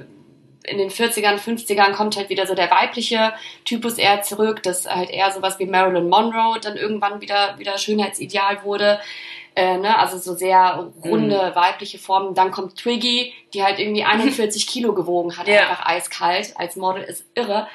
in 0.63 0.77
den 0.77 0.91
40ern, 0.91 1.39
50ern 1.39 1.93
kommt 1.93 2.17
halt 2.17 2.29
wieder 2.29 2.45
so 2.45 2.53
der 2.53 2.69
weibliche 2.69 3.33
Typus 3.65 3.97
eher 3.97 4.21
zurück, 4.21 4.61
dass 4.61 4.87
halt 4.87 5.09
eher 5.09 5.31
sowas 5.31 5.57
wie 5.57 5.65
Marilyn 5.65 6.07
Monroe 6.07 6.59
dann 6.61 6.77
irgendwann 6.77 7.19
wieder, 7.19 7.57
wieder 7.57 7.79
Schönheitsideal 7.79 8.63
wurde. 8.63 8.99
Äh, 9.55 9.77
ne? 9.77 9.97
Also 9.99 10.17
so 10.17 10.33
sehr 10.33 10.91
runde 11.03 11.51
weibliche 11.55 11.97
Formen. 11.99 12.33
Dann 12.35 12.51
kommt 12.51 12.77
Twiggy, 12.77 13.33
die 13.53 13.63
halt 13.63 13.79
irgendwie 13.79 14.03
41 14.03 14.65
Kilo 14.67 14.93
gewogen 14.93 15.37
hat, 15.37 15.47
Ja. 15.47 15.61
einfach 15.61 15.85
eiskalt. 15.85 16.53
Als 16.57 16.75
Model 16.75 17.03
ist 17.03 17.25
irre. 17.35 17.67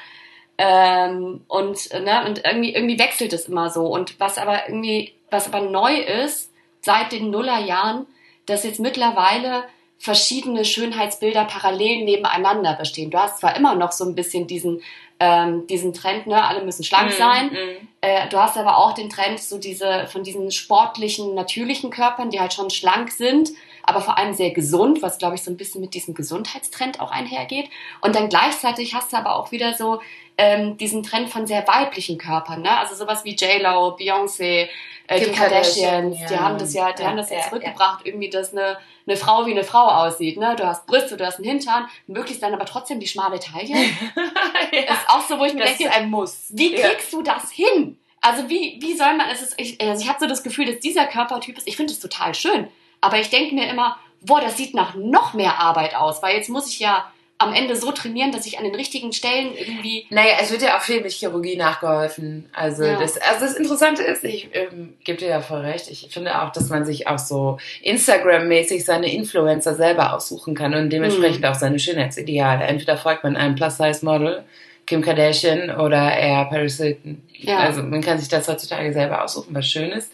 Ähm, 0.57 1.41
und, 1.47 1.93
ne, 1.93 2.25
und 2.25 2.43
irgendwie, 2.43 2.73
irgendwie 2.73 2.97
wechselt 2.97 3.31
es 3.33 3.47
immer 3.47 3.69
so. 3.69 3.85
Und 3.85 4.19
was 4.19 4.37
aber 4.39 4.67
irgendwie, 4.67 5.13
was 5.29 5.53
aber 5.53 5.61
neu 5.69 5.95
ist, 5.97 6.51
seit 6.81 7.11
den 7.11 7.29
Nullerjahren, 7.29 8.07
dass 8.47 8.63
jetzt 8.63 8.79
mittlerweile 8.79 9.65
verschiedene 9.99 10.63
Schönheitsbilder 10.65 11.45
parallel 11.45 12.05
nebeneinander 12.05 12.73
bestehen. 12.73 13.11
Du 13.11 13.19
hast 13.19 13.39
zwar 13.39 13.55
immer 13.55 13.75
noch 13.75 13.91
so 13.91 14.05
ein 14.05 14.15
bisschen 14.15 14.47
diesen, 14.47 14.81
ähm, 15.19 15.67
diesen 15.67 15.93
Trend, 15.93 16.27
ne, 16.27 16.43
alle 16.43 16.63
müssen 16.63 16.83
schlank 16.83 17.11
sein. 17.11 17.47
Mhm. 17.47 17.87
Äh, 18.01 18.29
du 18.29 18.37
hast 18.37 18.57
aber 18.57 18.77
auch 18.77 18.93
den 18.93 19.09
Trend, 19.09 19.39
so 19.39 19.57
diese, 19.57 20.07
von 20.07 20.23
diesen 20.23 20.51
sportlichen, 20.51 21.33
natürlichen 21.33 21.89
Körpern, 21.89 22.29
die 22.29 22.39
halt 22.39 22.53
schon 22.53 22.69
schlank 22.69 23.11
sind, 23.11 23.51
aber 23.87 24.01
vor 24.01 24.17
allem 24.17 24.33
sehr 24.33 24.51
gesund, 24.51 25.01
was 25.01 25.17
glaube 25.17 25.35
ich 25.35 25.43
so 25.43 25.49
ein 25.49 25.57
bisschen 25.57 25.81
mit 25.81 25.93
diesem 25.93 26.13
Gesundheitstrend 26.13 26.99
auch 26.99 27.09
einhergeht. 27.11 27.69
Und 28.01 28.15
dann 28.15 28.29
gleichzeitig 28.29 28.93
hast 28.93 29.13
du 29.13 29.17
aber 29.17 29.35
auch 29.37 29.51
wieder 29.51 29.73
so 29.73 30.01
ähm, 30.37 30.77
diesen 30.77 31.03
Trend 31.03 31.29
von 31.29 31.47
sehr 31.47 31.67
weiblichen 31.67 32.17
Körpern, 32.17 32.61
ne? 32.61 32.77
Also 32.77 32.95
sowas 32.95 33.23
wie 33.23 33.35
J-Lo, 33.35 33.95
Beyoncé, 33.95 34.67
äh, 35.07 35.19
Kim 35.19 35.29
die 35.29 35.39
Kardashians, 35.39 35.77
Kardashian, 35.79 36.11
die 36.11 36.33
ja. 36.33 36.39
haben 36.41 36.57
das 36.57 36.73
ja, 36.73 36.91
die 36.91 37.01
Ja, 37.01 37.07
haben 37.09 37.17
das 37.17 37.29
ja, 37.29 37.37
ja, 37.37 37.43
zurückgebracht, 37.43 38.05
irgendwie, 38.05 38.29
dass 38.29 38.51
eine, 38.51 38.77
eine 39.07 39.15
Frau 39.17 39.45
wie 39.47 39.51
eine 39.51 39.63
Frau 39.63 39.87
aussieht, 39.87 40.37
ne? 40.37 40.55
Du 40.57 40.67
hast 40.67 40.85
Brüste, 40.85 41.17
du 41.17 41.25
hast 41.25 41.37
einen 41.37 41.47
Hintern, 41.47 41.87
möglichst 42.07 42.43
dann 42.43 42.53
aber 42.53 42.65
trotzdem 42.65 42.99
die 42.99 43.07
schmale 43.07 43.39
Taille. 43.39 43.73
ja. 44.71 44.79
Ist 44.79 45.09
auch 45.09 45.21
so, 45.21 45.39
wo 45.39 45.45
ich 45.45 45.53
mir 45.53 45.61
Das 45.61 45.77
denke, 45.77 45.85
ist 45.85 45.95
ein 45.95 46.09
Muss. 46.09 46.47
wie 46.49 46.75
Ja. 46.75 46.89
kriegst 46.89 47.11
du 47.13 47.21
das 47.23 47.51
hin? 47.51 47.97
Also 48.19 48.49
wie, 48.49 48.77
wie 48.81 48.95
soll 48.97 49.15
man, 49.15 49.29
es 49.31 49.41
ist, 49.41 49.53
ich, 49.57 49.79
also 49.79 50.01
ich 50.03 50.09
habe 50.09 50.19
so 50.19 50.27
das 50.27 50.43
Gefühl, 50.43 50.65
dass 50.65 50.79
dieser 50.79 51.05
Körpertyp 51.05 51.57
ist, 51.57 51.67
ich 51.67 51.77
finde 51.77 51.93
es 51.93 51.99
total 51.99 52.35
schön, 52.35 52.67
aber 53.07 53.19
ich 53.19 53.29
denke 53.29 53.55
mir 53.55 53.69
immer, 53.69 53.97
boah, 54.21 54.41
das 54.41 54.57
sieht 54.57 54.73
nach 54.73 54.95
noch 54.95 55.33
mehr 55.33 55.59
Arbeit 55.59 55.95
aus, 55.95 56.21
weil 56.21 56.35
jetzt 56.35 56.49
muss 56.49 56.69
ich 56.69 56.79
ja 56.79 57.05
am 57.39 57.53
Ende 57.53 57.75
so 57.75 57.91
trainieren, 57.91 58.31
dass 58.31 58.47
ich 58.47 58.57
an 58.57 58.63
den 58.63 58.73
richtigen 58.73 59.13
Stellen 59.13 59.55
irgendwie. 59.55 60.07
Naja, 60.09 60.37
es 60.41 60.49
wird 60.51 60.63
ja 60.63 60.75
auch 60.75 60.81
viel 60.81 61.01
mit 61.01 61.11
Chirurgie 61.11 61.55
nachgeholfen. 61.55 62.49
Also, 62.51 62.83
Ja. 62.83 62.97
das, 62.99 63.15
also 63.21 63.45
das 63.45 63.53
Interessante 63.53 64.01
ist, 64.01 64.23
ich 64.23 64.49
ähm, 64.53 64.95
gebe 65.03 65.19
dir 65.19 65.27
ja 65.29 65.41
voll 65.41 65.59
recht, 65.59 65.87
ich 65.91 66.07
finde 66.11 66.41
auch, 66.41 66.51
dass 66.51 66.69
man 66.69 66.83
sich 66.83 67.07
auch 67.07 67.19
so 67.19 67.59
Instagram-mäßig 67.83 68.83
seine 68.83 69.13
Influencer 69.13 69.75
selber 69.75 70.13
aussuchen 70.15 70.55
kann 70.55 70.73
und 70.73 70.89
dementsprechend 70.89 71.41
Mhm. 71.41 71.45
auch 71.45 71.53
seine 71.55 71.77
Schönheitsideale. 71.77 72.63
Entweder 72.63 72.97
folgt 72.97 73.23
man 73.23 73.35
einem 73.37 73.53
Plus-Size-Model, 73.53 74.43
Kim 74.87 75.01
Kardashian 75.03 75.69
oder 75.77 76.17
eher 76.17 76.45
Paris 76.45 76.77
Hilton. 76.77 77.21
Ja. 77.33 77.59
Also 77.59 77.83
man 77.83 78.01
kann 78.01 78.17
sich 78.17 78.29
das 78.29 78.47
heutzutage 78.47 78.91
selber 78.93 79.23
aussuchen, 79.23 79.53
was 79.53 79.67
schön 79.67 79.91
ist. 79.91 80.11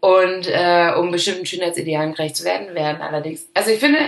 Und 0.00 0.46
äh, 0.46 0.92
um 0.96 1.10
bestimmten 1.10 1.44
Schönheitsidealen 1.44 2.14
gerecht 2.14 2.36
zu 2.36 2.44
werden, 2.44 2.74
werden 2.74 3.02
allerdings. 3.02 3.46
Also 3.52 3.70
ich 3.70 3.80
finde, 3.80 3.98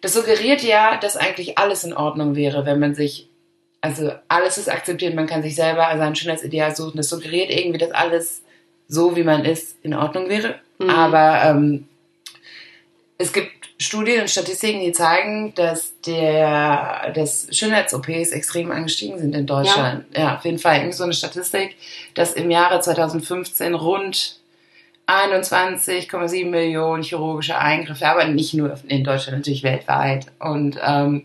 das 0.00 0.14
suggeriert 0.14 0.62
ja, 0.62 0.96
dass 0.96 1.16
eigentlich 1.16 1.58
alles 1.58 1.84
in 1.84 1.92
Ordnung 1.92 2.34
wäre, 2.36 2.64
wenn 2.64 2.78
man 2.78 2.94
sich, 2.94 3.28
also 3.82 4.12
alles 4.28 4.56
ist 4.56 4.70
akzeptiert, 4.70 5.14
man 5.14 5.26
kann 5.26 5.42
sich 5.42 5.54
selber 5.54 5.88
sein 5.96 6.16
Schönheitsideal 6.16 6.74
suchen. 6.74 6.96
Das 6.96 7.10
suggeriert 7.10 7.50
irgendwie, 7.50 7.78
dass 7.78 7.90
alles 7.90 8.42
so, 8.88 9.16
wie 9.16 9.24
man 9.24 9.44
ist, 9.44 9.76
in 9.82 9.94
Ordnung 9.94 10.28
wäre. 10.28 10.56
Mhm. 10.78 10.90
Aber 10.90 11.42
ähm, 11.44 11.88
es 13.18 13.32
gibt 13.32 13.50
Studien 13.78 14.22
und 14.22 14.30
Statistiken, 14.30 14.80
die 14.80 14.92
zeigen, 14.92 15.54
dass 15.54 16.00
der 16.00 17.12
das 17.14 17.48
Schönheits-OPs 17.50 18.30
extrem 18.30 18.70
angestiegen 18.70 19.18
sind 19.18 19.34
in 19.34 19.46
Deutschland. 19.46 20.06
Ja, 20.16 20.36
auf 20.36 20.44
jeden 20.44 20.58
Fall. 20.58 20.76
Irgendwie 20.76 20.96
so 20.96 21.04
eine 21.04 21.12
Statistik, 21.12 21.76
dass 22.14 22.32
im 22.32 22.50
Jahre 22.50 22.80
2015 22.80 23.74
rund 23.74 24.35
21,7 25.06 26.46
Millionen 26.46 27.02
chirurgische 27.02 27.58
Eingriffe, 27.58 28.06
aber 28.08 28.26
nicht 28.26 28.54
nur 28.54 28.76
in 28.88 29.04
Deutschland, 29.04 29.38
natürlich 29.38 29.62
weltweit. 29.62 30.26
Und, 30.40 30.78
ähm, 30.84 31.22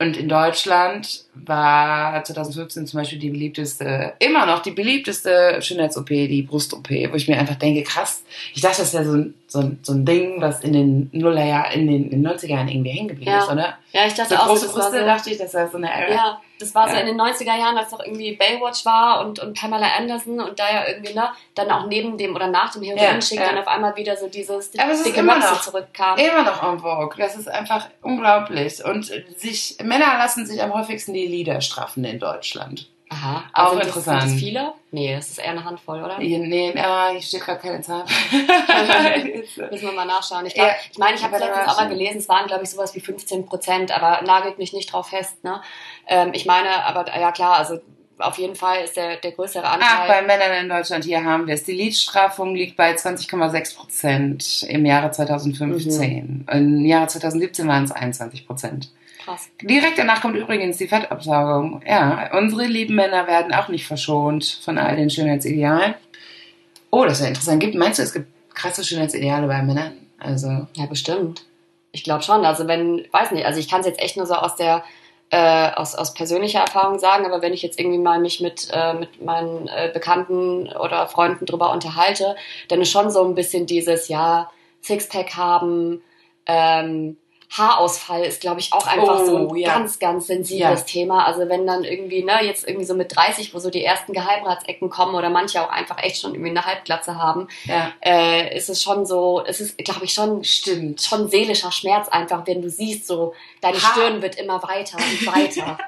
und 0.00 0.16
in 0.16 0.28
Deutschland 0.28 1.26
war 1.34 2.24
2015 2.24 2.88
zum 2.88 2.98
Beispiel 2.98 3.20
die 3.20 3.30
beliebteste, 3.30 4.14
immer 4.18 4.44
noch 4.44 4.60
die 4.60 4.72
beliebteste 4.72 5.62
Schönheits-OP, 5.62 6.08
die 6.08 6.42
Brust-OP, 6.42 6.90
wo 6.90 7.14
ich 7.14 7.28
mir 7.28 7.38
einfach 7.38 7.54
denke, 7.54 7.84
krass, 7.84 8.24
ich 8.52 8.60
dachte, 8.60 8.82
das 8.82 8.92
wäre 8.92 9.04
so 9.04 9.12
ein, 9.12 9.34
so, 9.54 9.60
ein, 9.60 9.78
so 9.82 9.92
ein 9.92 10.04
Ding, 10.04 10.40
was 10.40 10.60
in 10.60 10.72
den 10.72 11.08
Nullerjahren, 11.12 11.72
in 11.80 11.86
den, 11.86 12.10
in 12.10 12.22
den 12.22 12.28
90er 12.32 12.48
Jahren 12.48 12.68
irgendwie 12.68 12.90
hängen 12.90 13.08
geblieben 13.08 13.30
Ja. 13.30 13.38
ist, 13.44 13.50
oder? 13.50 13.78
Ja, 13.92 14.06
ich 14.06 14.14
dachte 14.14 14.34
So 14.34 14.40
auch, 14.40 14.46
große 14.48 14.66
das 14.66 14.74
war 14.74 14.82
Brüste, 14.82 14.98
so, 15.00 15.06
dachte 15.06 15.30
ich, 15.30 15.38
das 15.38 15.54
wäre 15.54 15.70
so 15.70 15.76
eine 15.78 15.92
Era. 15.92 16.12
Ja, 16.12 16.40
das 16.58 16.74
war 16.74 16.88
so 16.88 16.94
Ja. 16.94 17.00
in 17.00 17.06
den 17.06 17.16
90er 17.20 17.56
Jahren, 17.56 17.78
als 17.78 17.90
noch 17.92 18.00
irgendwie 18.00 18.34
Baywatch 18.36 18.84
war 18.84 19.24
und, 19.24 19.38
und 19.38 19.56
Pamela 19.58 19.86
Anderson 19.96 20.40
und 20.40 20.58
da 20.58 20.64
ja 20.72 20.88
irgendwie, 20.88 21.14
ne, 21.14 21.28
dann 21.54 21.70
auch 21.70 21.86
neben 21.86 22.18
dem 22.18 22.34
oder 22.34 22.48
nach 22.48 22.72
dem 22.72 22.82
Heroin-Schick 22.82 23.38
Ja, 23.38 23.44
ja. 23.46 23.50
dann 23.52 23.60
auf 23.60 23.68
einmal 23.68 23.96
wieder 23.96 24.16
so 24.16 24.28
dieses 24.28 24.72
dicke 24.72 25.22
noch- 25.22 25.60
zurückkam. 25.62 26.18
Immer 26.18 26.42
noch 26.42 26.62
en 26.62 26.78
vogue. 26.80 27.14
Das 27.16 27.36
ist 27.36 27.48
einfach 27.48 27.86
unglaublich. 28.02 28.84
Und 28.84 29.04
sich, 29.36 29.76
Männer 29.82 30.18
lassen 30.18 30.44
sich 30.46 30.62
am 30.62 30.74
häufigsten 30.74 31.12
die 31.14 31.26
Lieder 31.26 31.60
straffen 31.60 32.04
in 32.04 32.18
Deutschland. 32.18 32.88
Aha, 33.10 33.44
Auch 33.52 33.70
sind 33.70 33.78
das, 33.80 33.88
interessant. 33.88 34.22
Sind 34.22 34.32
das 34.32 34.40
viele? 34.40 34.72
Nee, 34.90 35.14
das 35.14 35.28
ist 35.30 35.38
eher 35.38 35.50
eine 35.50 35.64
Handvoll, 35.64 36.02
oder? 36.02 36.18
Nee, 36.18 36.74
ah, 36.78 37.10
hier 37.10 37.20
steht 37.22 37.42
gerade 37.42 37.60
keine 37.60 37.80
Zahl. 37.82 38.04
Müssen 39.70 39.82
wir 39.86 39.92
mal 39.92 40.06
nachschauen. 40.06 40.46
Ich, 40.46 40.54
glaub, 40.54 40.68
Ja. 40.68 40.74
ich 40.90 40.98
meine, 40.98 41.14
ich 41.16 41.22
habe 41.22 41.36
Aber 41.36 41.44
letztens 41.44 41.68
auch 41.68 41.80
mal 41.80 41.88
gelesen, 41.88 42.18
es 42.18 42.28
waren, 42.28 42.46
glaube 42.46 42.64
ich, 42.64 42.70
sowas 42.70 42.94
wie 42.94 43.00
15 43.00 43.46
Prozent, 43.46 43.90
aber 43.92 44.22
nagelt 44.26 44.58
mich 44.58 44.72
nicht 44.72 44.92
drauf 44.92 45.08
fest. 45.08 45.44
Ne? 45.44 45.60
Ähm, 46.08 46.30
ich 46.32 46.46
meine, 46.46 46.84
aber 46.86 47.06
ja 47.16 47.30
klar, 47.32 47.56
also 47.58 47.78
auf 48.18 48.38
jeden 48.38 48.54
Fall 48.54 48.84
ist 48.84 48.96
der, 48.96 49.16
der 49.16 49.32
größere 49.32 49.64
Ach, 49.66 49.74
Anteil. 49.74 50.08
bei 50.08 50.22
Männern 50.22 50.62
in 50.62 50.68
Deutschland, 50.68 51.04
hier 51.04 51.24
haben 51.24 51.46
wir 51.46 51.54
es. 51.54 51.64
Die 51.64 51.72
Liedstraffung 51.72 52.54
liegt 52.54 52.76
bei 52.76 52.94
20,6 52.94 53.76
Prozent 53.76 54.62
im 54.68 54.86
Jahre 54.86 55.10
2015. 55.10 56.46
Im 56.50 56.84
Jahre 56.86 57.08
2017 57.08 57.66
waren 57.68 57.84
es 57.84 57.92
21 57.92 58.46
Prozent. 58.46 58.90
Krass. 59.24 59.48
Direkt 59.62 59.98
danach 59.98 60.20
kommt 60.20 60.36
übrigens 60.36 60.76
die 60.76 60.88
Fettabsaugung. 60.88 61.82
Ja, 61.86 62.30
unsere 62.36 62.66
lieben 62.66 62.94
Männer 62.94 63.26
werden 63.26 63.52
auch 63.54 63.68
nicht 63.68 63.86
verschont 63.86 64.60
von 64.62 64.78
all 64.78 64.96
den 64.96 65.10
Schönheitsidealen. 65.10 65.94
Oh, 66.90 67.04
das 67.04 67.14
ist 67.14 67.22
ja 67.22 67.28
interessant. 67.28 67.60
Gibt, 67.60 67.74
meinst 67.74 67.98
du, 67.98 68.02
es 68.02 68.12
gibt 68.12 68.28
krasse 68.54 68.84
Schönheitsideale 68.84 69.46
bei 69.46 69.62
Männern? 69.62 69.92
Also, 70.18 70.66
Ja, 70.74 70.86
bestimmt. 70.86 71.44
Ich 71.92 72.04
glaube 72.04 72.22
schon. 72.22 72.44
Also 72.44 72.66
wenn, 72.66 73.06
weiß 73.12 73.30
nicht, 73.30 73.46
also 73.46 73.60
ich 73.60 73.68
kann 73.68 73.80
es 73.80 73.86
jetzt 73.86 74.00
echt 74.00 74.16
nur 74.16 74.26
so 74.26 74.34
aus 74.34 74.56
der 74.56 74.82
äh, 75.30 75.72
aus, 75.72 75.94
aus 75.94 76.14
persönlicher 76.14 76.60
Erfahrung 76.60 76.98
sagen, 76.98 77.24
aber 77.26 77.42
wenn 77.42 77.52
ich 77.52 77.62
jetzt 77.62 77.80
irgendwie 77.80 77.98
mal 77.98 78.20
mich 78.20 78.40
mit, 78.40 78.68
äh, 78.72 78.94
mit 78.94 79.24
meinen 79.24 79.68
äh, 79.68 79.90
Bekannten 79.92 80.68
oder 80.68 81.08
Freunden 81.08 81.46
drüber 81.46 81.72
unterhalte, 81.72 82.36
dann 82.68 82.80
ist 82.80 82.90
schon 82.90 83.10
so 83.10 83.24
ein 83.24 83.34
bisschen 83.34 83.66
dieses, 83.66 84.08
ja, 84.08 84.50
Sixpack 84.82 85.34
haben, 85.34 86.02
ähm, 86.46 87.16
Haarausfall 87.50 88.24
ist, 88.24 88.40
glaube 88.40 88.60
ich, 88.60 88.72
auch 88.72 88.86
einfach 88.86 89.24
so 89.24 89.36
ein 89.36 89.46
Oh, 89.46 89.54
ja. 89.54 89.74
ganz, 89.74 89.98
ganz 89.98 90.26
sensibles 90.26 90.80
Ja. 90.80 90.86
Thema. 90.86 91.24
Also 91.26 91.48
wenn 91.48 91.66
dann 91.66 91.84
irgendwie, 91.84 92.24
ne, 92.24 92.44
jetzt 92.44 92.66
irgendwie 92.66 92.86
so 92.86 92.94
mit 92.94 93.14
30, 93.14 93.54
wo 93.54 93.58
so 93.58 93.70
die 93.70 93.84
ersten 93.84 94.12
Geheimratsecken 94.12 94.90
kommen 94.90 95.14
oder 95.14 95.30
manche 95.30 95.62
auch 95.62 95.70
einfach 95.70 96.02
echt 96.02 96.20
schon 96.20 96.32
irgendwie 96.34 96.50
eine 96.50 96.64
Halbglatze 96.64 97.16
haben, 97.16 97.48
ja, 97.64 97.92
äh, 98.04 98.56
ist 98.56 98.68
es 98.70 98.82
schon 98.82 99.06
so, 99.06 99.42
es 99.46 99.60
ist, 99.60 99.78
glaube 99.78 100.04
ich, 100.04 100.12
schon 100.14 100.42
stimmt. 100.44 101.00
schon 101.02 101.28
seelischer 101.28 101.70
Schmerz 101.70 102.08
einfach, 102.08 102.46
wenn 102.46 102.62
du 102.62 102.68
siehst, 102.70 103.06
so 103.06 103.34
deine 103.60 103.76
Ha. 103.76 103.92
Stirn 103.92 104.20
wird 104.22 104.36
immer 104.36 104.62
weiter 104.62 104.96
und 104.98 105.26
weiter. 105.26 105.78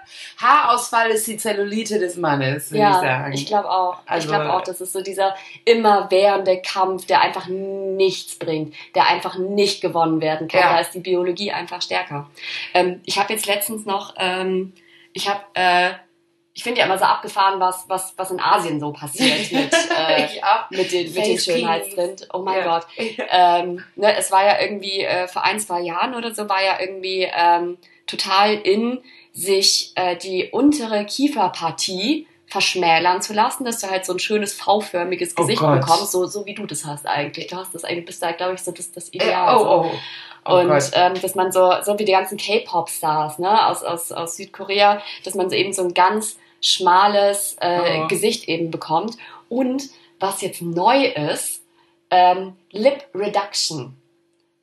Haarausfall 0.41 1.11
ist 1.11 1.27
die 1.27 1.37
Zellulite 1.37 1.99
des 1.99 2.17
Mannes, 2.17 2.71
würde 2.71 2.77
ich 2.85 2.95
ja, 2.95 3.01
sagen. 3.01 3.33
ich 3.33 3.47
glaube 3.47 3.71
auch. 3.71 3.97
Also- 4.07 4.27
ich 4.29 4.33
glaube 4.35 4.53
auch, 4.53 4.63
das 4.63 4.81
ist 4.81 4.93
so 4.93 5.03
dieser 5.03 5.35
immerwährende 5.65 6.61
Kampf, 6.63 7.07
der 7.07 7.21
einfach 7.21 7.47
nichts 7.49 8.39
bringt, 8.39 8.75
der 8.95 9.07
einfach 9.09 9.37
nicht 9.39 9.81
gewonnen 9.81 10.21
werden 10.21 10.49
kann. 10.49 10.61
Da 10.61 10.79
ist 10.81 10.93
die 10.93 11.01
Biologie 11.01 11.46
einfach 11.53 11.83
stärker. 11.83 12.31
Ähm, 12.75 13.01
ich 13.05 13.19
habe 13.19 13.33
jetzt 13.33 13.47
letztens 13.47 13.85
noch, 13.87 14.15
ähm, 14.19 14.73
ich 15.13 15.29
habe, 15.29 15.41
äh, 15.55 15.91
ich 16.53 16.63
finde 16.63 16.81
ja 16.81 16.87
immer 16.87 16.99
so 16.99 17.05
abgefahren, 17.05 17.61
was, 17.61 17.85
was, 17.89 18.15
was 18.17 18.31
in 18.31 18.41
Asien 18.41 18.81
so 18.81 18.93
passiert 18.93 19.53
mit, 19.53 19.73
äh, 19.73 20.43
auch. 20.43 20.71
mit 20.71 20.91
den, 20.91 21.13
mit 21.13 21.27
den. 21.27 21.39
Schönheitstrend. 21.39 22.29
Oh 22.33 22.39
mein 22.39 22.59
Ja. 22.59 22.65
Gott. 22.65 22.87
ähm, 23.31 23.85
ne, 23.95 24.17
es 24.17 24.31
war 24.31 24.45
ja 24.45 24.61
irgendwie 24.61 25.03
äh, 25.03 25.29
vor 25.29 25.45
ein, 25.45 25.61
zwei 25.61 25.81
Jahren 25.81 26.15
oder 26.15 26.35
so, 26.35 26.49
war 26.49 26.63
ja 26.65 26.81
irgendwie 26.81 27.29
ähm, 27.33 27.77
total 28.07 28.55
in, 28.55 29.03
sich 29.33 29.93
äh, 29.97 30.17
die 30.17 30.49
untere 30.51 31.05
Kieferpartie 31.05 32.27
verschmälern 32.49 33.21
zu 33.23 33.33
lassen, 33.33 33.65
dass 33.65 33.81
du 33.81 33.89
halt 33.91 34.05
so 34.07 34.13
ein 34.13 34.19
schönes 34.19 34.53
V-förmiges 34.55 35.35
Oh 35.37 35.43
Gesicht 35.43 35.61
Gott. 35.61 35.81
bekommst, 35.81 36.13
so, 36.13 36.27
so 36.27 36.47
wie 36.47 36.55
du 36.55 36.65
das 36.67 36.85
hast 36.85 37.07
eigentlich. 37.07 37.49
Du 37.49 37.57
hast 37.57 37.75
das 37.75 37.85
eigentlich, 37.85 38.07
bist 38.07 38.23
da, 38.23 38.33
glaube 38.33 38.55
ich, 38.55 38.61
so 38.63 38.71
das, 38.73 38.93
das 38.93 39.09
Äh, 39.09 39.17
Ideal. 39.17 39.59
so. 39.59 39.65
oh, 39.69 39.87
oh. 39.87 39.91
Oh 40.49 40.59
und 40.61 40.69
Gott. 40.69 40.91
ähm, 40.93 41.15
dass 41.21 41.35
man 41.35 41.51
so, 41.51 41.73
so 41.83 41.99
wie 41.99 42.05
die 42.05 42.13
ganzen 42.13 42.39
K-Pop-Stars 42.39 43.41
ne, 43.41 43.67
aus, 43.67 43.83
aus, 43.83 44.13
aus 44.13 44.37
Südkorea, 44.37 45.03
dass 45.25 45.35
man 45.35 45.51
so 45.51 45.57
eben 45.57 45.73
so 45.73 45.83
ein 45.83 45.93
ganz 45.93 46.37
schmales 46.61 47.57
äh, 47.61 48.03
Oh. 48.03 48.07
Gesicht 48.07 48.49
eben 48.49 48.71
bekommt. 48.71 49.17
Und 49.49 49.83
was 50.21 50.41
jetzt 50.43 50.63
neu 50.63 51.07
ist, 51.07 51.63
ähm, 52.11 52.55
Lip 52.71 53.07
Reduction. 53.13 53.97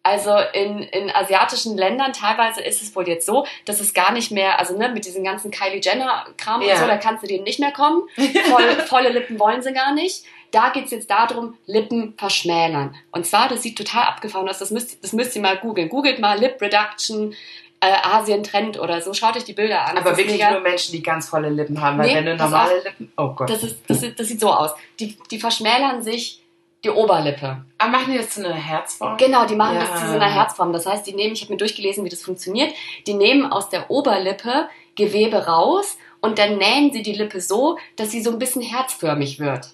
Also 0.05 0.35
in, 0.51 0.79
in 0.79 1.09
asiatischen 1.15 1.77
Ländern 1.77 2.11
teilweise 2.11 2.61
ist 2.61 2.81
es 2.81 2.93
wohl 2.93 3.07
jetzt 3.07 3.25
so, 3.25 3.45
dass 3.63 3.79
es 3.79 3.93
gar 3.93 4.11
nicht 4.11 4.31
mehr, 4.31 4.59
also 4.59 4.77
ne, 4.77 4.89
mit 4.89 5.05
diesem 5.05 5.23
ganzen 5.23 5.49
Kylie 5.49 5.79
Jenner-Kram 5.81 6.61
Ja. 6.61 6.73
und 6.73 6.79
so, 6.81 6.87
da 6.87 6.97
kannst 6.97 7.23
du 7.23 7.27
denen 7.27 7.45
nicht 7.45 7.59
mehr 7.61 7.71
kommen. 7.71 8.03
Voll, 8.51 8.69
volle 8.87 9.09
Lippen 9.09 9.39
wollen 9.39 9.61
sie 9.61 9.71
gar 9.71 9.93
nicht. 9.93 10.25
Da 10.51 10.69
geht's 10.69 10.91
jetzt 10.91 11.09
darum, 11.09 11.57
Lippen 11.67 12.15
verschmälern. 12.17 12.95
Und 13.11 13.25
zwar, 13.25 13.47
das 13.47 13.63
sieht 13.63 13.77
total 13.77 14.03
abgefahren 14.03 14.47
aus, 14.49 14.59
das 14.59 14.71
müsst, 14.71 15.01
das 15.03 15.13
müsst 15.13 15.35
ihr 15.37 15.41
mal 15.41 15.57
googeln. 15.57 15.87
Googelt 15.89 16.19
mal 16.19 16.37
Lip 16.37 16.61
Reduction, 16.61 17.33
äh, 17.79 17.91
Asien-Trend 18.03 18.77
oder 18.79 19.01
so, 19.01 19.13
schaut 19.13 19.35
euch 19.37 19.45
die 19.45 19.53
Bilder 19.53 19.85
an. 19.87 19.97
Aber 19.97 20.15
wirklich 20.17 20.35
mega- 20.37 20.51
nur 20.51 20.59
Menschen, 20.59 20.91
die 20.91 21.01
ganz 21.01 21.29
volle 21.29 21.49
Lippen 21.49 21.81
haben. 21.81 21.97
Weil 21.97 22.07
Nee, 22.07 22.15
wenn 22.15 22.25
du 22.25 22.35
normale 22.35 22.83
Lippen. 22.83 23.11
Oh 23.17 23.29
Gott. 23.29 23.49
das, 23.49 23.63
ist, 23.63 23.79
das, 23.87 24.03
ist, 24.03 24.19
das 24.19 24.27
sieht 24.27 24.39
so 24.41 24.51
aus. 24.51 24.71
Die, 24.99 25.17
die 25.31 25.39
verschmälern 25.39 26.03
sich 26.03 26.42
die 26.83 26.89
Oberlippe. 26.89 27.63
Aber 27.77 27.91
machen 27.91 28.11
die 28.11 28.17
das 28.17 28.31
zu 28.31 28.45
einer 28.45 28.53
Herzform? 28.55 29.17
Genau, 29.17 29.45
die 29.45 29.55
machen 29.55 29.75
Ja. 29.75 29.81
das 29.85 30.01
zu 30.01 30.07
so 30.07 30.13
einer 30.15 30.29
Herzform. 30.29 30.73
Das 30.73 30.85
heißt, 30.85 31.05
die 31.07 31.13
nehmen, 31.13 31.33
ich 31.33 31.41
habe 31.41 31.53
mir 31.53 31.57
durchgelesen, 31.57 32.03
wie 32.05 32.09
das 32.09 32.21
funktioniert, 32.23 32.73
die 33.07 33.13
nehmen 33.13 33.45
aus 33.51 33.69
der 33.69 33.89
Oberlippe 33.89 34.67
Gewebe 34.95 35.45
raus 35.47 35.97
und 36.21 36.37
dann 36.39 36.57
nähen 36.57 36.91
sie 36.93 37.01
die 37.01 37.13
Lippe 37.13 37.41
so, 37.41 37.77
dass 37.95 38.11
sie 38.11 38.21
so 38.21 38.29
ein 38.31 38.37
bisschen 38.39 38.61
herzförmig 38.61 39.39
wird. 39.39 39.69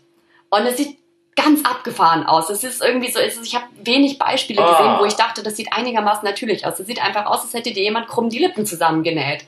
Und 0.50 0.66
es 0.66 0.78
sieht 0.78 0.98
ganz 1.36 1.64
abgefahren 1.66 2.26
aus. 2.26 2.50
Es 2.50 2.64
ist 2.64 2.82
irgendwie 2.84 3.12
so, 3.12 3.20
ist, 3.20 3.44
ich 3.46 3.56
habe 3.56 3.66
wenig 3.84 4.18
Beispiele 4.18 4.62
Oh. 4.62 4.72
gesehen, 4.72 4.96
wo 5.00 5.06
ich 5.06 5.14
dachte, 5.16 5.42
das 5.44 5.56
sieht 5.56 5.72
einigermaßen 5.74 6.24
natürlich 6.24 6.66
aus. 6.66 6.80
Es 6.80 6.88
sieht 6.88 7.04
einfach 7.04 7.26
aus, 7.26 7.42
als 7.42 7.54
hätte 7.54 7.72
dir 7.72 7.84
jemand 7.84 8.08
krumm 8.08 8.30
die 8.30 8.40
Lippen 8.40 8.66
zusammengenäht. 8.66 9.46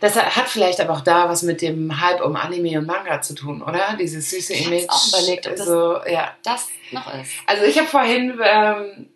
Das 0.00 0.16
hat 0.16 0.48
vielleicht 0.48 0.80
aber 0.80 0.94
auch 0.94 1.00
da 1.02 1.28
was 1.28 1.42
mit 1.42 1.60
dem 1.62 2.00
Hype 2.00 2.24
um 2.24 2.34
Anime 2.36 2.78
und 2.78 2.86
Manga 2.86 3.20
zu 3.20 3.34
tun, 3.34 3.62
oder? 3.62 3.96
Dieses 3.98 4.30
süße 4.30 4.54
Ich 4.54 4.66
Image. 4.66 4.86
auch 4.88 5.08
überlegt, 5.08 5.46
ob 5.46 5.56
das- 5.56 5.66
so, 5.66 5.98
ja. 6.06 6.34
Das 6.42 6.68
noch 6.90 7.12
ist. 7.20 7.32
Also 7.46 7.64
ich 7.64 7.76
habe 7.78 7.86
vorhin 7.88 8.38
ähm, 8.42 9.08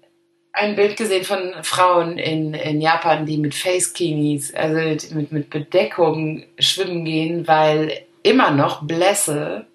ein 0.53 0.77
Bild 0.77 0.97
gesehen 0.97 1.25
von 1.25 1.55
Frauen 1.63 2.19
in, 2.19 2.55
in 2.55 2.81
Japan, 2.81 3.27
die 3.27 3.39
mit 3.39 3.55
Face-Kinis, 3.55 4.55
also 4.55 4.77
mit, 5.15 5.33
mit 5.33 5.51
Bedeckung 5.51 6.45
schwimmen 6.59 7.05
gehen, 7.05 7.49
weil 7.49 8.03
immer 8.23 8.51
noch 8.51 8.83
Blässe 8.83 9.67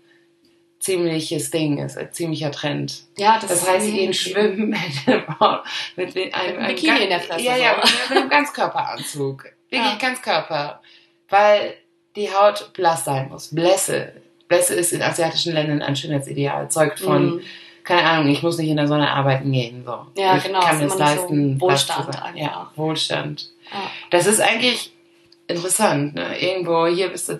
ziemliches 0.79 1.51
Ding 1.51 1.77
ist, 1.83 1.97
ein 1.97 2.13
ziemlicher 2.13 2.51
Trend. 2.51 3.03
Ja, 3.17 3.37
das, 3.41 3.49
Das 3.49 3.69
heißt, 3.69 3.85
sie 3.85 3.93
gehen 3.93 4.13
schwimmen 4.13 4.69
mit, 5.95 6.15
mit 6.15 6.33
einem, 6.33 6.57
einem 6.59 6.67
Bikini 6.67 6.87
ganz- 6.91 7.03
in 7.03 7.09
der 7.09 7.19
Fresse, 7.19 7.43
Ja, 7.43 7.57
ja, 7.57 7.75
mit 8.09 8.17
einem 8.17 8.29
Ganzkörperanzug. 8.29 9.43
Wirklich 9.69 9.91
Ja. 9.91 9.97
Ganzkörper. 9.99 10.81
Weil 11.29 11.73
die 12.15 12.29
Haut 12.33 12.71
blass 12.73 13.05
sein 13.05 13.29
muss. 13.29 13.53
Blässe. 13.53 14.13
Blässe 14.47 14.73
ist 14.75 14.91
in 14.93 15.01
asiatischen 15.01 15.53
Ländern 15.53 15.81
ein 15.81 15.95
Schönheitsideal. 15.95 16.69
Zeugt 16.71 16.99
von, 16.99 17.35
Mhm. 17.35 17.41
keine 17.83 18.03
Ahnung, 18.09 18.29
ich 18.31 18.41
muss 18.41 18.57
nicht 18.57 18.69
in 18.69 18.77
der 18.77 18.87
Sonne 18.87 19.11
arbeiten 19.11 19.51
gehen. 19.51 19.83
So. 19.85 20.07
Ja, 20.17 20.37
ich 20.37 20.43
genau, 20.43 20.59
kann 20.59 20.79
mir 20.79 20.89
so 20.89 20.97
leisten, 20.97 21.55
zu 21.55 21.61
Wohlstand. 21.61 22.15
Ja, 22.35 22.71
Wohlstand. 22.75 23.49
Ja. 23.71 23.91
Das 24.09 24.25
ist 24.25 24.41
eigentlich 24.41 24.91
interessant. 25.47 26.15
Ne? 26.15 26.39
Irgendwo, 26.39 26.87
hier 26.87 27.09
bist 27.09 27.29
du 27.29 27.39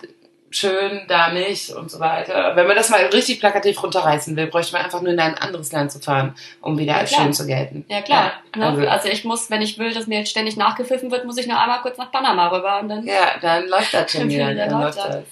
schön, 0.52 1.02
da 1.08 1.32
nicht 1.32 1.70
und 1.72 1.92
so 1.92 2.00
weiter. 2.00 2.56
Wenn 2.56 2.68
man 2.68 2.76
das 2.76 2.90
mal 2.90 3.06
richtig 3.08 3.40
plakativ 3.40 3.82
runterreißen 3.82 4.36
will, 4.36 4.48
bräuchte 4.48 4.74
man 4.74 4.84
einfach 4.84 5.02
nur 5.02 5.14
in 5.14 5.20
ein 5.20 5.38
anderes 5.38 5.72
Land 5.72 5.92
zu 5.92 6.00
fahren, 6.00 6.36
um 6.62 6.78
wieder 6.78 6.96
als 6.96 7.14
schön 7.14 7.34
zu 7.34 7.46
gelten. 7.46 7.86
Ja, 7.88 8.02
klar. 8.02 8.34
Ja, 8.56 8.60
ne? 8.60 8.68
also, 8.68 8.88
also, 8.88 9.10
ich 9.10 9.24
muss, 9.26 9.50
wenn 9.50 9.62
ich 9.62 9.78
will, 9.78 9.94
dass 9.94 10.08
mir 10.08 10.20
jetzt 10.20 10.32
ständig 10.32 10.58
nachgepfiffen 10.58 11.12
wird, 11.12 11.26
muss 11.26 11.38
ich 11.38 11.48
nur 11.48 11.60
einmal 11.60 11.82
kurz 11.82 11.98
nach 11.98 12.12
Panama 12.12 12.48
rüber 12.48 12.80
und 12.80 12.90
dann. 12.90 13.06
ja, 13.06 13.38
dann 13.42 13.68
läuft 13.68 13.94
das 13.94 14.12
schon 14.12 14.30
wieder. 14.30 14.54
Dann 14.54 14.82
läuft 14.82 14.98
das. 14.98 15.08
das. 15.08 15.24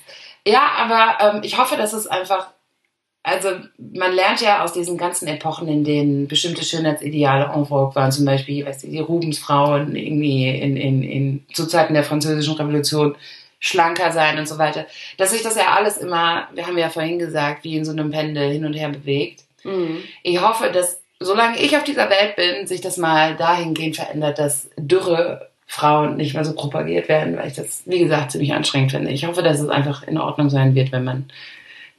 Ja, 0.46 0.62
aber 0.78 1.36
ähm, 1.36 1.42
ich 1.44 1.58
hoffe, 1.58 1.76
dass 1.76 1.94
es 1.94 2.08
einfach 2.08 2.48
also 3.28 3.50
man 3.78 4.14
lernt 4.14 4.40
ja 4.40 4.64
aus 4.64 4.72
diesen 4.72 4.98
ganzen 4.98 5.28
Epochen, 5.28 5.68
in 5.68 5.84
denen 5.84 6.30
bestimmte 6.30 6.64
Schönheitsideale 6.64 7.52
en 7.54 7.66
vogue 7.66 7.94
waren, 7.94 8.10
zum 8.10 8.24
Beispiel, 8.24 8.66
weißt 8.66 8.84
du, 8.84 8.88
die 8.88 9.00
Rubensfrauen 9.00 9.98
irgendwie 9.98 10.48
in, 10.48 10.78
in, 10.78 11.04
in, 11.04 11.46
zu 11.52 11.68
Zeiten 11.68 11.94
der 11.94 12.06
französischen 12.06 12.54
Revolution 12.54 13.18
schlanker 13.60 14.12
sein 14.12 14.38
und 14.38 14.48
so 14.48 14.58
weiter, 14.58 14.86
dass 15.18 15.32
sich 15.32 15.42
das 15.42 15.56
ja 15.56 15.74
alles 15.76 15.98
immer, 15.98 16.48
wir 16.54 16.68
haben 16.68 16.78
ja 16.78 16.90
vorhin 16.90 17.20
gesagt, 17.20 17.64
wie 17.64 17.76
in 17.76 17.86
so 17.86 17.92
einem 17.92 18.12
Pendel 18.12 18.52
hin 18.52 18.66
und 18.66 18.74
her 18.74 18.90
bewegt. 18.90 19.44
Mhm. 19.64 20.04
Ich 20.24 20.42
hoffe, 20.42 20.72
dass 20.72 21.02
solange 21.20 21.60
ich 21.60 21.76
auf 21.76 21.84
dieser 21.84 22.10
Welt 22.10 22.36
bin, 22.36 22.68
sich 22.68 22.82
das 22.82 22.98
mal 22.98 23.36
dahingehend 23.36 23.96
verändert, 23.96 24.38
dass 24.40 24.70
dürre 24.78 25.50
Frauen 25.66 26.16
nicht 26.16 26.34
mehr 26.34 26.46
so 26.46 26.54
propagiert 26.54 27.10
werden, 27.10 27.38
weil 27.38 27.48
ich 27.48 27.56
das, 27.56 27.84
wie 27.86 28.00
gesagt, 28.00 28.32
ziemlich 28.32 28.54
anstrengend 28.54 28.92
finde. 28.92 29.12
Ich 29.12 29.26
hoffe, 29.26 29.44
dass 29.44 29.60
es 29.60 29.70
einfach 29.70 30.04
in 30.04 30.18
Ordnung 30.18 30.50
sein 30.50 30.76
wird, 30.76 30.92
wenn 30.92 31.04
man 31.04 31.30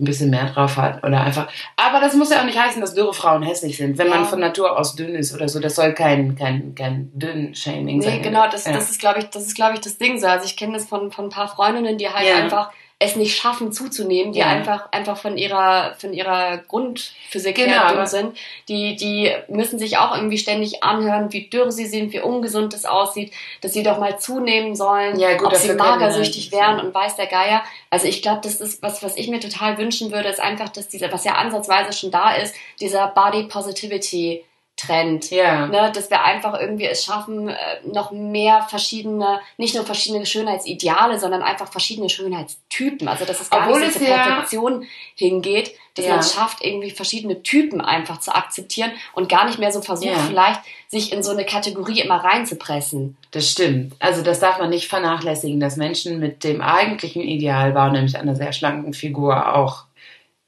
ein 0.01 0.05
bisschen 0.05 0.31
mehr 0.31 0.47
drauf 0.47 0.77
hat 0.77 1.03
oder 1.05 1.23
einfach. 1.23 1.49
Aber 1.77 2.01
das 2.01 2.15
muss 2.15 2.31
ja 2.31 2.41
auch 2.41 2.45
nicht 2.45 2.59
heißen, 2.59 2.81
dass 2.81 2.95
dürre 2.95 3.13
Frauen 3.13 3.43
hässlich 3.43 3.77
sind. 3.77 3.99
Wenn 3.99 4.09
Ja. 4.09 4.15
man 4.17 4.25
von 4.27 4.39
Natur 4.39 4.79
aus 4.79 4.95
dünn 4.95 5.15
ist 5.17 5.35
oder 5.35 5.49
so, 5.49 5.59
das 5.59 5.75
soll 5.75 5.93
kein 5.93 6.37
kein 6.37 6.75
kein 6.77 7.11
dünn 7.15 7.53
Shaming 7.55 7.99
Nee, 7.99 8.05
sein. 8.05 8.23
genau, 8.23 8.49
das, 8.49 8.65
ja. 8.65 8.73
das 8.73 8.91
ist, 8.91 9.01
glaube 9.01 9.19
ich, 9.19 9.25
das 9.31 9.47
ist, 9.47 9.55
glaube 9.57 9.75
ich, 9.75 9.81
das 9.81 9.99
Ding 9.99 10.19
so. 10.21 10.29
Also 10.29 10.45
ich 10.45 10.57
kenne 10.57 10.75
das 10.75 10.87
von, 10.87 11.11
von 11.11 11.27
ein 11.27 11.31
paar 11.31 11.49
Freundinnen, 11.49 11.99
die 11.99 12.09
halt 12.09 12.29
Ja. 12.29 12.37
einfach 12.37 12.71
es 13.01 13.15
nicht 13.15 13.37
schaffen 13.39 13.73
zuzunehmen, 13.73 14.33
die 14.33 14.41
Ja. 14.41 14.47
einfach, 14.47 14.91
einfach 14.91 15.17
von 15.17 15.39
ihrer, 15.39 15.95
von 15.99 16.13
ihrer 16.13 16.59
Grundphysik 16.67 17.55
Genau, 17.55 17.71
her 17.71 17.93
dünn 17.95 18.07
sind. 18.07 18.37
Die, 18.69 18.97
die 18.97 19.33
müssen 19.47 19.79
sich 19.79 19.99
auch 19.99 20.17
irgendwie 20.17 20.37
ständig 20.39 20.83
anhören, 20.83 21.33
wie 21.33 21.49
dürr 21.49 21.71
sie 21.71 21.87
sind, 21.87 22.13
wie 22.13 22.19
ungesund 22.21 22.73
das 22.73 22.85
aussieht, 22.85 23.33
dass 23.61 23.73
sie 23.73 23.85
doch 23.85 23.99
mal 24.01 24.19
zunehmen 24.19 24.75
sollen, 24.75 25.17
Ja, 25.19 25.37
gut, 25.37 25.47
ob 25.47 25.55
sie 25.55 25.73
magersüchtig 25.75 26.51
wären 26.51 26.81
und 26.81 26.93
weiß 26.93 27.15
der 27.15 27.27
Geier. 27.27 27.63
Also 27.89 28.09
ich 28.09 28.21
glaube, 28.21 28.41
das 28.43 28.61
ist 28.61 28.83
was, 28.83 29.01
was 29.03 29.17
ich 29.17 29.29
mir 29.29 29.39
total 29.39 29.79
wünschen 29.79 30.11
würde, 30.11 30.29
ist 30.29 30.41
einfach, 30.41 30.69
dass 30.69 30.89
dieser, 30.89 31.13
was 31.13 31.25
ja 31.25 31.35
ansatzweise 31.35 31.93
schon 31.97 32.11
da 32.11 32.35
ist, 32.35 32.53
dieser 32.81 33.07
Body 33.09 33.45
Positivity 33.45 34.45
Trend 34.79 35.31
ja. 35.31 35.67
ne, 35.67 35.91
dass 35.93 36.09
wir 36.09 36.25
einfach 36.25 36.59
irgendwie 36.59 36.87
es 36.87 37.05
schaffen, 37.05 37.49
äh, 37.49 37.55
noch 37.93 38.13
mehr 38.13 38.63
verschiedene, 38.71 39.41
nicht 39.57 39.75
nur 39.75 39.85
verschiedene 39.85 40.25
Schönheitsideale, 40.25 41.19
sondern 41.19 41.43
einfach 41.43 41.71
verschiedene 41.71 42.09
Schönheitstypen. 42.09 43.09
Also 43.09 43.25
dass 43.25 43.41
es 43.41 43.51
gar 43.51 43.67
Obwohl 43.69 43.81
nicht 43.81 43.95
so 43.95 43.99
zur 43.99 44.09
ja- 44.09 44.23
Perfektion 44.23 44.85
hingeht, 45.17 45.73
dass 45.95 46.05
Ja. 46.07 46.13
man 46.13 46.21
es 46.21 46.33
schafft, 46.33 46.65
irgendwie 46.65 46.91
verschiedene 46.93 47.43
Typen 47.43 47.81
einfach 47.81 48.21
zu 48.21 48.33
akzeptieren 48.35 48.93
und 49.15 49.29
gar 49.29 49.47
nicht 49.47 49.59
mehr 49.59 49.73
so 49.73 49.81
versucht, 49.83 50.11
Ja. 50.11 50.19
vielleicht 50.29 50.61
sich 50.87 51.13
in 51.13 51.23
so 51.25 51.33
eine 51.33 51.45
Kategorie 51.45 52.01
immer 52.01 52.23
reinzupressen. 52.23 53.17
Das 53.33 53.51
stimmt. 53.51 53.95
Also 53.99 54.23
das 54.23 54.39
darf 54.39 54.59
man 54.61 54.71
nicht 54.71 54.87
vernachlässigen, 54.89 55.59
dass 55.61 55.77
Menschen 55.77 56.21
mit 56.21 56.45
dem 56.45 56.61
eigentlichen 56.63 57.23
Idealbau, 57.23 57.91
nämlich 57.91 58.17
einer 58.17 58.37
sehr 58.37 58.53
schlanken 58.53 58.93
Figur, 58.95 59.57
auch 59.57 59.85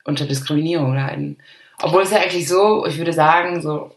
unter 0.05 0.25
Diskriminierung 0.25 0.95
leiden. 0.95 1.39
Obwohl 1.83 2.03
es 2.03 2.11
ja 2.11 2.19
eigentlich 2.19 2.47
so, 2.49 2.87
ich 2.87 2.97
würde 2.99 3.13
sagen, 3.13 3.61
so 3.61 3.91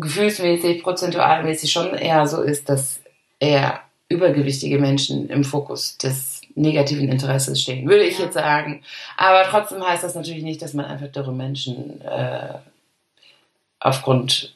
gefühlsmäßig, 0.00 0.82
prozentualmäßig 0.82 1.70
schon 1.72 1.94
eher 1.94 2.26
so 2.26 2.42
ist, 2.42 2.68
dass 2.68 3.00
eher 3.38 3.80
übergewichtige 4.08 4.78
Menschen 4.78 5.28
im 5.30 5.44
Fokus 5.44 5.98
des 5.98 6.40
negativen 6.54 7.08
Interesses 7.08 7.60
stehen, 7.60 7.88
würde 7.88 8.04
ich 8.04 8.18
Ja. 8.18 8.24
jetzt 8.26 8.34
sagen. 8.34 8.82
Aber 9.16 9.42
trotzdem 9.44 9.84
heißt 9.86 10.04
das 10.04 10.14
natürlich 10.14 10.42
nicht, 10.42 10.62
dass 10.62 10.74
man 10.74 10.86
einfach 10.86 11.08
dürre 11.08 11.32
Menschen 11.32 12.00
äh, 12.02 12.54
aufgrund 13.80 14.54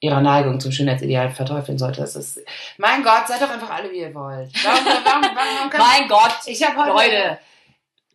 ihrer 0.00 0.20
Neigung 0.20 0.60
zum 0.60 0.72
Schönheitsideal 0.72 1.30
verteufeln 1.30 1.78
sollte. 1.78 2.00
Das 2.00 2.16
ist, 2.16 2.40
mein 2.78 3.02
Gott, 3.02 3.26
seid 3.28 3.40
doch 3.40 3.50
einfach 3.50 3.70
alle, 3.70 3.90
wie 3.90 4.00
ihr 4.00 4.14
wollt. 4.14 4.50
Warum, 4.64 4.84
warum, 4.84 5.22
warum, 5.22 5.70
Mein 5.78 6.08
Gott, 6.08 6.36
ich 6.46 6.62
habe 6.66 6.78
heute, 6.78 6.92
Leute. 6.92 7.38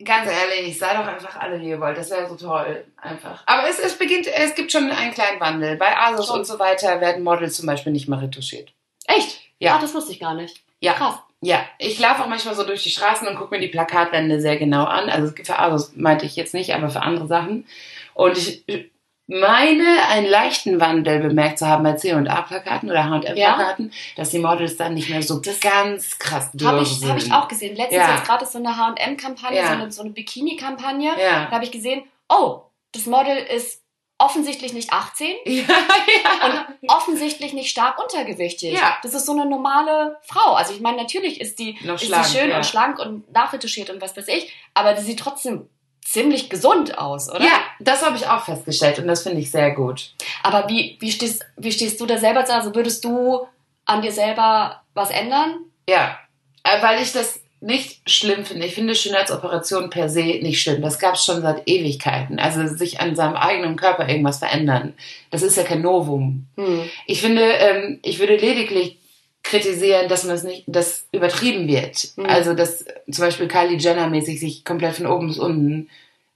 Ganz 0.04 0.30
ehrlich, 0.30 0.78
sei 0.78 0.94
doch 0.94 1.06
einfach 1.06 1.36
alle, 1.38 1.60
wie 1.60 1.70
ihr 1.70 1.80
wollt. 1.80 1.96
Das 1.96 2.10
wäre 2.10 2.28
so 2.28 2.36
toll, 2.36 2.84
einfach. 2.96 3.42
Aber 3.46 3.68
es, 3.68 3.78
es 3.78 3.96
beginnt, 3.96 4.26
es 4.26 4.54
gibt 4.54 4.72
schon 4.72 4.90
einen 4.90 5.12
kleinen 5.12 5.40
Wandel. 5.40 5.76
Bei 5.76 5.96
Asos 5.96 6.26
Schon. 6.26 6.40
und 6.40 6.46
so 6.46 6.58
weiter 6.58 7.00
werden 7.00 7.22
Models 7.22 7.56
zum 7.56 7.66
Beispiel 7.66 7.92
nicht 7.92 8.08
mehr 8.08 8.20
retuschiert. 8.20 8.72
Echt? 9.06 9.40
Ja. 9.58 9.76
Ah, 9.76 9.78
das 9.80 9.94
wusste 9.94 10.12
ich 10.12 10.20
gar 10.20 10.34
nicht. 10.34 10.62
Ja. 10.80 10.94
Krass. 10.94 11.16
Ja, 11.44 11.64
ich 11.78 11.98
laufe 11.98 12.22
auch 12.22 12.28
manchmal 12.28 12.54
so 12.54 12.62
durch 12.62 12.84
die 12.84 12.90
Straßen 12.90 13.26
und 13.26 13.34
gucke 13.34 13.54
mir 13.54 13.60
die 13.60 13.68
Plakatwände 13.68 14.40
sehr 14.40 14.56
genau 14.58 14.84
an. 14.84 15.10
Also 15.10 15.32
für 15.42 15.58
Asos 15.58 15.92
meinte 15.96 16.24
ich 16.24 16.36
jetzt 16.36 16.54
nicht, 16.54 16.72
aber 16.72 16.88
für 16.88 17.02
andere 17.02 17.26
Sachen. 17.26 17.66
Und 18.14 18.38
ich 18.38 18.91
meine, 19.40 19.84
einen 20.08 20.26
leichten 20.26 20.80
Wandel 20.80 21.20
bemerkt 21.20 21.58
zu 21.58 21.66
haben 21.66 21.82
bei 21.84 21.92
C&A-Plakaten 21.94 22.90
oder 22.90 23.04
H&M-Plakaten, 23.08 23.92
dass 24.16 24.30
die 24.30 24.38
Models 24.38 24.76
dann 24.76 24.94
nicht 24.94 25.08
mehr 25.10 25.22
so 25.22 25.38
Das- 25.40 25.60
ganz 25.60 26.18
krass 26.18 26.50
dürr 26.52 26.68
Habe 26.68 26.82
ich, 26.82 26.88
sind. 26.98 27.10
hab 27.10 27.18
ich 27.18 27.32
auch 27.32 27.48
gesehen. 27.48 27.76
Letztens 27.76 28.02
Ja. 28.02 28.14
jetzt 28.16 28.26
gerade 28.26 28.46
so 28.46 28.58
eine 28.58 28.76
H&M-Kampagne, 28.76 29.58
Ja. 29.58 29.66
so 29.66 29.72
eine, 29.72 29.90
so 29.92 30.02
eine 30.02 30.10
Bikini-Kampagne. 30.10 31.10
Ja. 31.20 31.46
Da 31.46 31.50
habe 31.52 31.64
ich 31.64 31.70
gesehen, 31.72 32.02
oh, 32.28 32.62
das 32.92 33.06
Model 33.06 33.36
ist 33.36 33.80
offensichtlich 34.18 34.72
nicht 34.72 34.92
18 34.92 35.34
Ja, 35.46 35.62
ja. 35.64 36.66
und 36.80 36.88
offensichtlich 36.90 37.52
nicht 37.54 37.70
stark 37.70 38.00
untergewichtig. 38.00 38.72
Ja. 38.74 38.96
Das 39.02 39.14
ist 39.14 39.26
so 39.26 39.32
eine 39.32 39.46
normale 39.46 40.16
Frau. 40.22 40.52
Also 40.54 40.72
ich 40.74 40.80
meine, 40.80 40.96
natürlich 40.98 41.40
ist 41.40 41.58
die, 41.58 41.76
Noch 41.82 41.94
ist 41.96 42.04
schlank, 42.06 42.26
die 42.26 42.38
schön 42.38 42.50
ja. 42.50 42.56
und 42.58 42.66
schlank 42.66 42.98
und 43.00 43.32
nachretuschiert 43.32 43.90
und 43.90 44.00
was 44.00 44.16
weiß 44.16 44.28
ich, 44.28 44.52
aber 44.74 44.92
die 44.94 45.02
sieht 45.02 45.18
trotzdem 45.18 45.68
ziemlich 46.04 46.50
gesund 46.50 46.98
aus, 46.98 47.30
oder? 47.30 47.42
Ja, 47.42 47.60
das 47.80 48.04
habe 48.04 48.16
ich 48.16 48.26
auch 48.26 48.44
festgestellt 48.44 48.98
und 48.98 49.06
das 49.06 49.22
finde 49.22 49.40
ich 49.40 49.50
sehr 49.50 49.70
gut. 49.70 50.14
Aber 50.42 50.68
wie, 50.68 50.96
wie, 51.00 51.10
stehst, 51.10 51.44
wie 51.56 51.72
stehst 51.72 52.00
du 52.00 52.06
da 52.06 52.18
selber 52.18 52.44
zu? 52.44 52.54
Also 52.54 52.74
würdest 52.74 53.04
du 53.04 53.46
an 53.84 54.02
dir 54.02 54.12
selber 54.12 54.82
was 54.94 55.10
ändern? 55.10 55.60
Ja, 55.88 56.18
äh, 56.64 56.82
weil 56.82 57.02
ich 57.02 57.12
das 57.12 57.40
nicht 57.60 58.10
schlimm 58.10 58.44
finde. 58.44 58.66
Ich 58.66 58.74
finde 58.74 58.94
Schönheitsoperationen 58.94 59.88
per 59.88 60.08
se 60.08 60.20
nicht 60.20 60.60
schlimm. 60.60 60.82
Das 60.82 60.98
gab 60.98 61.14
es 61.14 61.24
schon 61.24 61.42
seit 61.42 61.68
Ewigkeiten. 61.68 62.40
Also 62.40 62.66
sich 62.66 63.00
an 63.00 63.14
seinem 63.14 63.36
eigenen 63.36 63.76
Körper 63.76 64.08
irgendwas 64.08 64.38
verändern, 64.38 64.94
das 65.30 65.42
ist 65.42 65.56
ja 65.56 65.62
kein 65.62 65.80
Novum. 65.80 66.46
Hm. 66.56 66.82
Ich 67.06 67.20
finde, 67.20 67.42
ähm, 67.42 68.00
ich 68.02 68.18
würde 68.18 68.36
lediglich 68.36 68.98
kritisieren, 69.42 70.08
dass 70.08 70.24
man 70.24 70.34
es 70.36 70.44
nicht, 70.44 70.64
dass 70.66 71.06
übertrieben 71.12 71.66
wird. 71.68 72.08
Mhm. 72.16 72.26
Also 72.26 72.54
dass 72.54 72.84
zum 73.10 73.24
Beispiel 73.24 73.48
Kylie 73.48 73.76
Jenner 73.78 74.08
mäßig 74.08 74.38
sich 74.40 74.64
komplett 74.64 74.96
von 74.96 75.06
oben 75.06 75.26
bis 75.28 75.38
unten 75.38 75.88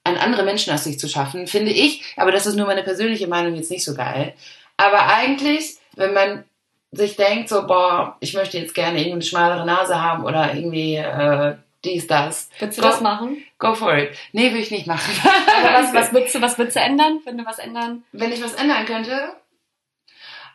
an 0.04 0.16
andere 0.16 0.44
Menschen 0.44 0.72
aus 0.72 0.84
sich 0.84 0.98
zu 0.98 1.08
schaffen, 1.08 1.46
finde 1.46 1.72
ich, 1.72 2.02
aber 2.16 2.30
das 2.30 2.46
ist 2.46 2.54
nur 2.54 2.66
meine 2.66 2.82
persönliche 2.84 3.26
Meinung 3.26 3.54
jetzt 3.56 3.70
nicht 3.72 3.84
so 3.84 3.94
geil. 3.94 4.34
Aber 4.76 5.06
eigentlich, 5.08 5.76
wenn 5.96 6.12
man 6.14 6.44
sich 6.92 7.16
denkt, 7.16 7.48
so, 7.48 7.66
boah, 7.66 8.16
ich 8.20 8.32
möchte 8.34 8.58
jetzt 8.58 8.74
gerne 8.74 8.98
irgendwie 8.98 9.12
eine 9.14 9.22
schmalere 9.22 9.66
Nase 9.66 10.00
haben 10.00 10.24
oder 10.24 10.54
irgendwie 10.54 10.94
äh, 10.96 11.56
dies, 11.84 12.06
das, 12.06 12.48
Würdest 12.58 12.78
du 12.78 12.82
Go- 12.82 12.88
das 12.88 13.00
machen? 13.00 13.42
go 13.58 13.74
for 13.74 13.96
it. 13.96 14.10
Nee, 14.32 14.52
will 14.52 14.60
ich 14.60 14.70
nicht 14.70 14.86
machen. 14.86 15.12
Aber 15.24 15.74
was, 15.82 15.92
was, 15.94 16.12
würdest 16.12 16.34
du, 16.36 16.40
was 16.40 16.56
würdest 16.58 16.76
du 16.76 16.80
ändern, 16.80 17.20
wenn 17.24 17.36
du 17.38 17.44
was 17.44 17.58
ändern? 17.58 18.04
Wenn 18.12 18.32
ich 18.32 18.42
was 18.42 18.54
ändern 18.54 18.86
könnte, 18.86 19.30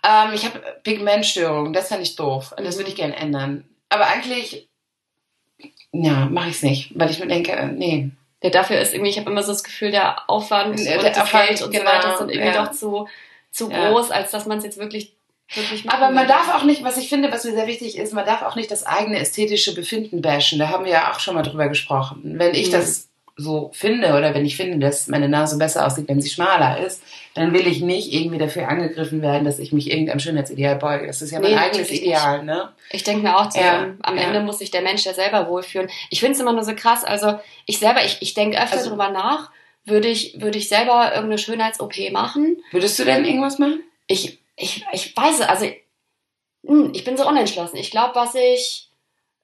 ähm, 0.03 0.33
ich 0.33 0.45
habe 0.45 0.59
Pigmentstörungen, 0.83 1.73
das 1.73 1.87
fände 1.89 2.03
ich 2.03 2.15
doof. 2.15 2.53
Das 2.57 2.75
Mhm. 2.75 2.79
würde 2.79 2.89
ich 2.89 2.95
gerne 2.95 3.15
ändern. 3.15 3.65
Aber 3.89 4.07
eigentlich, 4.07 4.67
ja, 5.91 6.25
mache 6.25 6.49
ich 6.49 6.55
es 6.55 6.63
nicht, 6.63 6.91
weil 6.95 7.11
ich 7.11 7.19
mir 7.19 7.27
denke, 7.27 7.51
äh, 7.51 7.67
nee. 7.67 8.09
Ja, 8.43 8.49
dafür 8.49 8.79
ist 8.79 8.93
irgendwie, 8.93 9.11
ich 9.11 9.19
habe 9.19 9.29
immer 9.29 9.43
so 9.43 9.51
das 9.51 9.63
Gefühl, 9.63 9.91
der 9.91 10.27
Aufwand 10.29 10.79
Der 10.79 10.97
und 10.97 11.03
das 11.03 11.17
Aufwand, 11.19 11.47
Geld 11.49 11.61
und 11.61 11.73
so 11.73 11.79
genau, 11.79 11.91
weiter 11.91 12.17
sind 12.17 12.31
irgendwie 12.31 12.49
ja. 12.55 12.65
doch 12.65 12.71
zu, 12.71 13.07
zu 13.51 13.69
Ja. 13.69 13.89
groß, 13.91 14.09
als 14.09 14.31
dass 14.31 14.47
man 14.47 14.57
es 14.57 14.63
jetzt 14.63 14.79
wirklich, 14.79 15.13
wirklich 15.53 15.85
machen 15.85 16.01
Aber 16.01 16.11
man 16.11 16.27
darf 16.27 16.51
auch 16.55 16.63
nicht, 16.63 16.83
was 16.83 16.97
ich 16.97 17.07
finde, 17.09 17.31
was 17.31 17.43
mir 17.43 17.51
sehr 17.51 17.67
wichtig 17.67 17.97
ist, 17.97 18.13
man 18.13 18.25
darf 18.25 18.41
auch 18.41 18.55
nicht 18.55 18.71
das 18.71 18.83
eigene 18.83 19.19
ästhetische 19.19 19.75
Befinden 19.75 20.21
bashen. 20.23 20.57
Da 20.57 20.69
haben 20.69 20.85
wir 20.85 20.91
ja 20.93 21.11
auch 21.11 21.19
schon 21.19 21.35
mal 21.35 21.43
drüber 21.43 21.67
gesprochen. 21.67 22.21
Wenn 22.39 22.55
ich 22.55 22.69
Mhm. 22.69 22.71
das 22.71 23.09
so 23.41 23.71
finde 23.73 24.09
oder 24.15 24.33
wenn 24.33 24.45
ich 24.45 24.55
finde, 24.57 24.79
dass 24.79 25.07
meine 25.07 25.27
Nase 25.29 25.57
besser 25.57 25.85
aussieht, 25.85 26.07
wenn 26.07 26.21
sie 26.21 26.29
schmaler 26.29 26.85
ist, 26.85 27.01
dann 27.33 27.53
will 27.53 27.67
ich 27.67 27.81
nicht 27.81 28.13
irgendwie 28.13 28.37
dafür 28.37 28.67
angegriffen 28.67 29.21
werden, 29.21 29.45
dass 29.45 29.59
ich 29.59 29.71
mich 29.73 29.89
irgendeinem 29.89 30.19
Schönheitsideal 30.19 30.75
beuge. 30.77 31.07
Das 31.07 31.21
ist 31.21 31.31
ja 31.31 31.39
mein 31.39 31.51
Nee, 31.51 31.57
eigenes 31.57 31.91
Ideal, 31.91 32.43
ne? 32.43 32.71
Ich 32.91 33.03
denke 33.03 33.23
mir 33.23 33.37
auch, 33.37 33.49
so, 33.51 33.59
Ja, 33.59 33.83
ähm, 33.83 33.99
am 34.03 34.17
ja. 34.17 34.23
Ende 34.23 34.41
muss 34.41 34.59
sich 34.59 34.71
der 34.71 34.81
Mensch 34.81 35.05
ja 35.05 35.13
selber 35.13 35.47
wohlfühlen. 35.47 35.89
Ich 36.09 36.19
finde 36.19 36.33
es 36.33 36.39
immer 36.39 36.53
nur 36.53 36.63
so 36.63 36.75
krass, 36.75 37.03
also 37.03 37.39
ich 37.65 37.79
selber, 37.79 38.03
ich, 38.05 38.17
ich 38.21 38.33
denke 38.33 38.61
öfter 38.61 38.77
Also- 38.77 38.89
drüber 38.89 39.09
nach, 39.09 39.51
würde 39.85 40.07
ich, 40.09 40.39
würde 40.39 40.57
ich 40.59 40.69
selber 40.69 41.05
irgendeine 41.11 41.37
Schönheits-OP 41.39 42.11
machen. 42.11 42.57
Würdest 42.71 42.99
du 42.99 43.03
denn 43.05 43.25
irgendwas 43.25 43.57
machen? 43.57 43.81
Ich, 44.07 44.39
ich, 44.55 44.85
ich 44.91 45.17
weiß, 45.17 45.39
es, 45.39 45.47
also 45.47 45.65
hm, 46.67 46.91
ich 46.93 47.03
bin 47.03 47.17
so 47.17 47.27
unentschlossen. 47.27 47.77
Ich 47.77 47.89
glaube, 47.89 48.13
was 48.15 48.35
ich, 48.35 48.90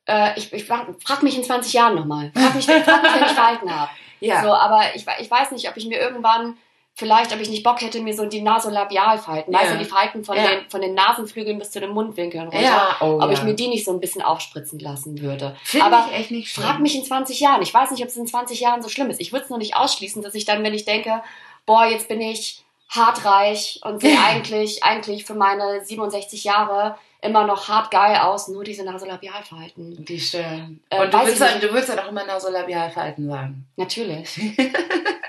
äh, 0.08 0.38
ich, 0.38 0.52
ich 0.54 0.66
frag, 0.66 0.88
mich 1.24 1.38
in 1.38 1.44
20 1.44 1.74
Jahren 1.74 1.96
nochmal. 1.96 2.32
Frag 2.36 2.56
mich, 2.56 2.66
frag 2.66 3.04
mich, 3.04 3.14
wenn 3.14 3.24
ich 3.26 3.32
verhalten 3.32 3.74
habe. 3.80 3.90
Ja. 4.20 4.42
So, 4.42 4.52
aber 4.52 4.82
ich, 4.96 5.06
ich 5.20 5.30
weiß 5.30 5.52
nicht, 5.52 5.70
ob 5.70 5.78
ich 5.78 5.86
mir 5.86 6.00
irgendwann 6.00 6.58
vielleicht, 6.96 7.32
ob 7.32 7.40
ich 7.40 7.50
nicht 7.52 7.62
Bock 7.62 7.80
hätte, 7.82 8.02
mir 8.02 8.16
so 8.16 8.26
die 8.26 8.42
Nasolabialfalten, 8.42 9.54
weißt 9.54 9.66
Ja. 9.66 9.72
du, 9.74 9.78
die 9.78 9.86
Falten 9.86 10.26
von, 10.26 10.36
Ja. 10.36 10.48
den, 10.48 10.70
von 10.72 10.82
den 10.82 10.96
Nasenflügeln 10.96 11.60
bis 11.60 11.70
zu 11.70 11.80
den 11.80 11.92
Mundwinkeln 11.92 12.46
runter, 12.48 12.60
Ja, 12.60 12.96
oh 13.02 13.20
ob 13.22 13.32
ich 13.32 13.44
mir 13.44 13.54
die 13.54 13.68
nicht 13.68 13.86
so 13.86 13.92
ein 13.92 14.00
bisschen 14.00 14.24
aufspritzen 14.24 14.80
lassen 14.80 15.22
würde. 15.22 15.56
Finde 15.64 15.86
aber 15.86 16.08
ich 16.10 16.18
echt 16.20 16.32
nicht 16.32 16.52
schlimm. 16.52 16.66
frag 16.66 16.80
mich 16.80 16.96
in 16.96 17.04
20 17.06 17.40
Jahren. 17.40 17.62
Ich 17.62 17.72
weiß 17.72 17.92
nicht, 17.92 18.02
ob 18.02 18.08
es 18.08 18.18
in 18.18 18.26
20 18.26 18.60
Jahren 18.60 18.82
so 18.82 18.90
schlimm 18.90 19.12
ist. 19.12 19.22
Ich 19.22 19.32
würde 19.32 19.44
es 19.44 19.50
nur 19.52 19.60
nicht 19.60 19.76
ausschließen, 19.76 20.24
dass 20.24 20.34
ich 20.34 20.46
dann, 20.46 20.64
wenn 20.64 20.74
ich 20.74 20.86
denke, 20.86 21.22
boah, 21.68 21.86
jetzt 21.86 22.08
bin 22.08 22.20
ich 22.20 22.64
hartreich 22.90 23.82
und 23.84 24.02
sehe 24.02 24.18
eigentlich, 24.20 24.84
eigentlich 24.84 25.26
für 25.26 25.36
meine 25.36 25.86
67 25.86 26.44
Jahre 26.44 26.98
immer 27.22 27.46
noch 27.46 27.68
hart 27.68 27.92
geil 27.92 28.18
aus, 28.18 28.48
nur 28.48 28.64
diese 28.64 28.84
Nasolabialfalten. 28.84 30.06
Die 30.06 30.20
stören. 30.20 30.82
Äh, 30.90 31.02
Und 31.04 31.14
du 31.14 31.20
willst, 31.20 31.34
ich 31.34 31.40
ja, 31.40 31.60
du 31.60 31.74
willst 31.74 31.90
ja 31.90 31.96
doch 31.96 32.10
immer 32.10 32.26
Nasolabialverhalten 32.26 33.28
sagen. 33.28 33.68
Natürlich. 33.76 34.40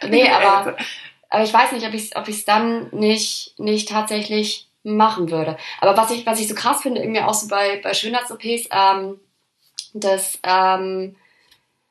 Nee, 0.08 0.30
aber, 0.30 0.76
aber 1.28 1.42
ich 1.42 1.52
weiß 1.52 1.72
nicht, 1.72 1.86
ob 1.86 1.92
ich 1.92 2.04
es 2.04 2.16
ob 2.16 2.28
ich's 2.28 2.44
dann 2.44 2.88
nicht, 2.92 3.58
nicht 3.58 3.88
tatsächlich 3.88 4.68
machen 4.84 5.30
würde. 5.30 5.56
Aber 5.80 5.96
was 5.96 6.10
ich, 6.12 6.24
was 6.24 6.40
ich 6.40 6.48
so 6.48 6.54
krass 6.54 6.82
finde, 6.82 7.00
irgendwie 7.00 7.20
auch 7.20 7.34
so 7.34 7.48
bei, 7.48 7.80
bei 7.82 7.92
Schönheits-OPs, 7.94 8.68
ähm, 8.70 9.20
das, 9.92 10.38
ähm, 10.44 11.16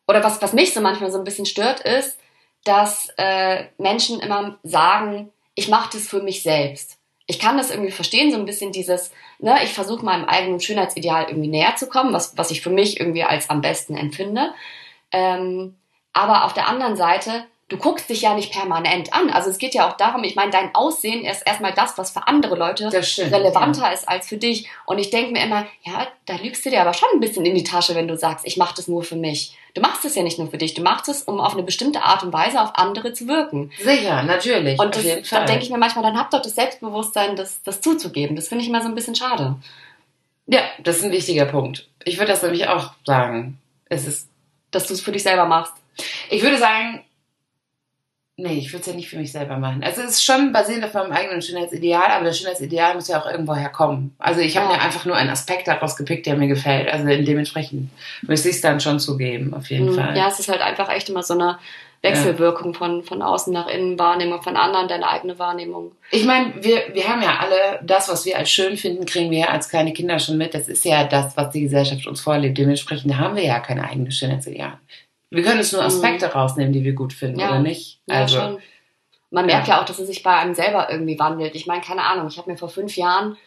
oder 0.07 0.23
was, 0.23 0.41
was 0.41 0.53
mich 0.53 0.73
so 0.73 0.81
manchmal 0.81 1.11
so 1.11 1.17
ein 1.17 1.25
bisschen 1.25 1.45
stört, 1.45 1.81
ist, 1.81 2.17
dass 2.63 3.09
äh, 3.17 3.65
Menschen 3.77 4.19
immer 4.19 4.57
sagen, 4.63 5.31
ich 5.55 5.67
mache 5.67 5.89
das 5.93 6.07
für 6.07 6.21
mich 6.21 6.43
selbst. 6.43 6.96
Ich 7.27 7.39
kann 7.39 7.57
das 7.57 7.69
irgendwie 7.69 7.91
verstehen, 7.91 8.31
so 8.31 8.37
ein 8.37 8.45
bisschen 8.45 8.71
dieses, 8.71 9.11
ne, 9.39 9.57
ich 9.63 9.73
versuche 9.73 10.03
meinem 10.03 10.25
eigenen 10.25 10.59
Schönheitsideal 10.59 11.25
irgendwie 11.27 11.49
näher 11.49 11.75
zu 11.75 11.87
kommen, 11.87 12.13
was, 12.13 12.37
was 12.37 12.51
ich 12.51 12.61
für 12.61 12.69
mich 12.69 12.99
irgendwie 12.99 13.23
als 13.23 13.49
am 13.49 13.61
besten 13.61 13.95
empfinde. 13.95 14.53
Ähm, 15.11 15.75
aber 16.13 16.45
auf 16.45 16.53
der 16.53 16.67
anderen 16.67 16.95
Seite, 16.95 17.45
du 17.69 17.77
guckst 17.77 18.09
dich 18.09 18.21
ja 18.21 18.33
nicht 18.33 18.53
permanent 18.53 19.11
an. 19.13 19.29
Also 19.29 19.49
es 19.49 19.57
geht 19.57 19.73
ja 19.73 19.89
auch 19.89 19.97
darum, 19.97 20.23
ich 20.23 20.35
meine, 20.35 20.51
dein 20.51 20.73
Aussehen 20.73 21.25
ist 21.25 21.45
erstmal 21.45 21.73
das, 21.73 21.97
was 21.97 22.11
für 22.11 22.25
andere 22.25 22.55
Leute 22.55 23.03
stimmt. 23.03 23.33
relevanter 23.33 23.91
ist 23.91 24.07
als 24.07 24.27
für 24.27 24.37
dich. 24.37 24.69
Und 24.85 24.99
ich 24.99 25.09
denke 25.09 25.31
mir 25.33 25.43
immer, 25.43 25.65
ja, 25.83 26.07
da 26.25 26.35
lügst 26.37 26.65
du 26.65 26.69
dir 26.69 26.81
aber 26.81 26.93
schon 26.93 27.09
ein 27.13 27.19
bisschen 27.19 27.45
in 27.45 27.55
die 27.55 27.63
Tasche, 27.65 27.93
wenn 27.93 28.07
du 28.07 28.15
sagst, 28.17 28.47
ich 28.47 28.55
mache 28.55 28.75
das 28.77 28.87
nur 28.87 29.03
für 29.03 29.17
mich. 29.17 29.57
Du 29.73 29.81
machst 29.81 30.05
es 30.05 30.15
ja 30.15 30.23
nicht 30.23 30.39
nur 30.39 30.49
für 30.49 30.57
dich, 30.57 30.75
du 30.75 30.81
machst 30.81 31.09
es, 31.09 31.23
um 31.23 31.41
auf 31.41 31.53
eine 31.53 31.63
bestimmte 31.63 32.01
Art 32.03 32.23
und 32.23 32.31
Weise 32.31 32.61
auf 32.61 32.71
andere 32.75 33.11
zu 33.13 33.27
wirken. 33.27 33.71
Ja. 33.79 33.91
Sicher, 33.91 34.23
natürlich. 34.23 34.79
Und 34.79 34.95
das, 34.95 35.03
jeden 35.03 35.23
da 35.23 35.27
Fall. 35.27 35.45
denke 35.45 35.63
ich 35.63 35.69
mir 35.69 35.77
manchmal, 35.77 36.03
dann 36.03 36.17
habt 36.17 36.33
doch 36.33 36.41
das 36.41 36.55
Selbstbewusstsein, 36.55 37.35
das, 37.35 37.61
das 37.63 37.81
zuzugeben. 37.81 38.35
Das 38.37 38.47
finde 38.47 38.63
ich 38.63 38.69
immer 38.69 38.81
so 38.81 38.87
ein 38.87 38.95
bisschen 38.95 39.15
schade. 39.15 39.55
ja, 40.47 40.61
das 40.81 40.97
ist 40.99 41.03
ein 41.03 41.11
wichtiger 41.11 41.45
Punkt. 41.45 41.87
Ich 42.05 42.17
würde 42.17 42.31
das 42.31 42.41
nämlich 42.41 42.69
auch 42.69 42.91
sagen. 43.05 43.59
Es 43.89 44.07
ist, 44.07 44.29
Dass 44.71 44.87
du 44.87 44.93
es 44.93 45.01
für 45.01 45.11
dich 45.11 45.23
selber 45.23 45.45
machst. 45.45 45.73
ich 46.29 46.41
würde 46.41 46.57
sagen, 46.57 47.03
nee, 48.37 48.53
ich 48.59 48.71
würde 48.71 48.81
es 48.81 48.87
ja 48.87 48.93
nicht 48.93 49.09
für 49.09 49.17
mich 49.17 49.31
selber 49.31 49.57
machen. 49.57 49.83
Also 49.83 50.01
es 50.01 50.11
ist 50.11 50.23
schon 50.23 50.53
basierend 50.53 50.85
auf 50.85 50.93
meinem 50.93 51.11
eigenen 51.11 51.41
Schönheitsideal, 51.41 52.09
aber 52.11 52.25
das 52.25 52.37
Schönheitsideal 52.39 52.93
muss 52.95 53.07
ja 53.07 53.19
auch 53.21 53.25
irgendwo 53.29 53.55
herkommen. 53.55 54.15
Also 54.19 54.41
ich 54.41 54.55
habe 54.55 54.71
Ja. 54.71 54.77
mir 54.77 54.83
einfach 54.83 55.05
nur 55.05 55.15
einen 55.15 55.31
Aspekt 55.31 55.67
daraus 55.67 55.95
gepickt, 55.97 56.25
der 56.27 56.35
mir 56.37 56.47
gefällt. 56.47 56.87
Also 56.91 57.05
dementsprechend 57.07 57.89
müsste 58.21 58.49
ich 58.49 58.55
es 58.55 58.61
dann 58.61 58.79
schon 58.79 58.99
zugeben, 58.99 59.53
auf 59.53 59.69
jeden 59.69 59.87
Mhm. 59.91 59.95
Fall. 59.95 60.15
Ja, 60.15 60.27
es 60.27 60.39
ist 60.39 60.49
halt 60.49 60.61
einfach 60.61 60.89
echt 60.89 61.09
immer 61.09 61.23
so 61.23 61.33
eine 61.33 61.57
Wechselwirkung 62.03 62.75
von, 62.75 63.03
von 63.03 63.23
außen 63.23 63.51
nach 63.51 63.67
innen, 63.67 63.97
Wahrnehmung 63.97 64.43
von 64.43 64.55
anderen, 64.55 64.87
deine 64.87 65.07
eigene 65.09 65.39
Wahrnehmung. 65.39 65.93
Ich 66.11 66.25
meine, 66.25 66.53
wir, 66.63 66.93
wir 66.93 67.07
haben 67.07 67.23
ja 67.23 67.37
alle 67.39 67.79
das, 67.83 68.07
was 68.07 68.23
wir 68.23 68.37
als 68.37 68.51
schön 68.51 68.77
finden, 68.77 69.07
kriegen 69.07 69.31
wir 69.31 69.39
ja 69.39 69.47
als 69.47 69.67
kleine 69.67 69.93
Kinder 69.93 70.19
schon 70.19 70.37
mit. 70.37 70.53
Das 70.53 70.67
ist 70.67 70.85
ja 70.85 71.05
das, 71.05 71.35
was 71.35 71.49
die 71.51 71.61
Gesellschaft 71.61 72.05
uns 72.05 72.21
vorlebt. 72.21 72.55
Dementsprechend 72.59 73.17
haben 73.17 73.35
wir 73.35 73.43
ja 73.43 73.59
keine 73.59 73.83
eigene 73.89 74.11
Schönheitsideal. 74.11 74.73
Wir 75.29 75.43
können 75.43 75.59
uns 75.59 75.71
nur 75.71 75.81
Mhm. 75.81 75.87
Aspekte 75.87 76.27
rausnehmen, 76.27 76.73
die 76.73 76.83
wir 76.83 76.93
gut 76.93 77.13
finden, 77.13 77.39
Ja. 77.39 77.49
oder 77.49 77.59
nicht? 77.59 77.99
Ja, 78.07 78.15
also, 78.15 78.39
schon. 78.39 78.59
Man 79.29 79.45
merkt 79.45 79.67
ja. 79.67 79.81
auch, 79.81 79.85
dass 79.85 79.99
es 79.99 80.07
sich 80.07 80.23
bei 80.23 80.33
einem 80.35 80.53
selber 80.55 80.89
irgendwie 80.89 81.19
wandelt. 81.19 81.53
Ich 81.55 81.67
meine, 81.67 81.81
keine 81.81 82.03
Ahnung, 82.03 82.27
ich 82.27 82.37
habe 82.37 82.49
mir 82.49 82.57
vor 82.57 82.69
fünf 82.69 82.95
Jahren 82.95 83.37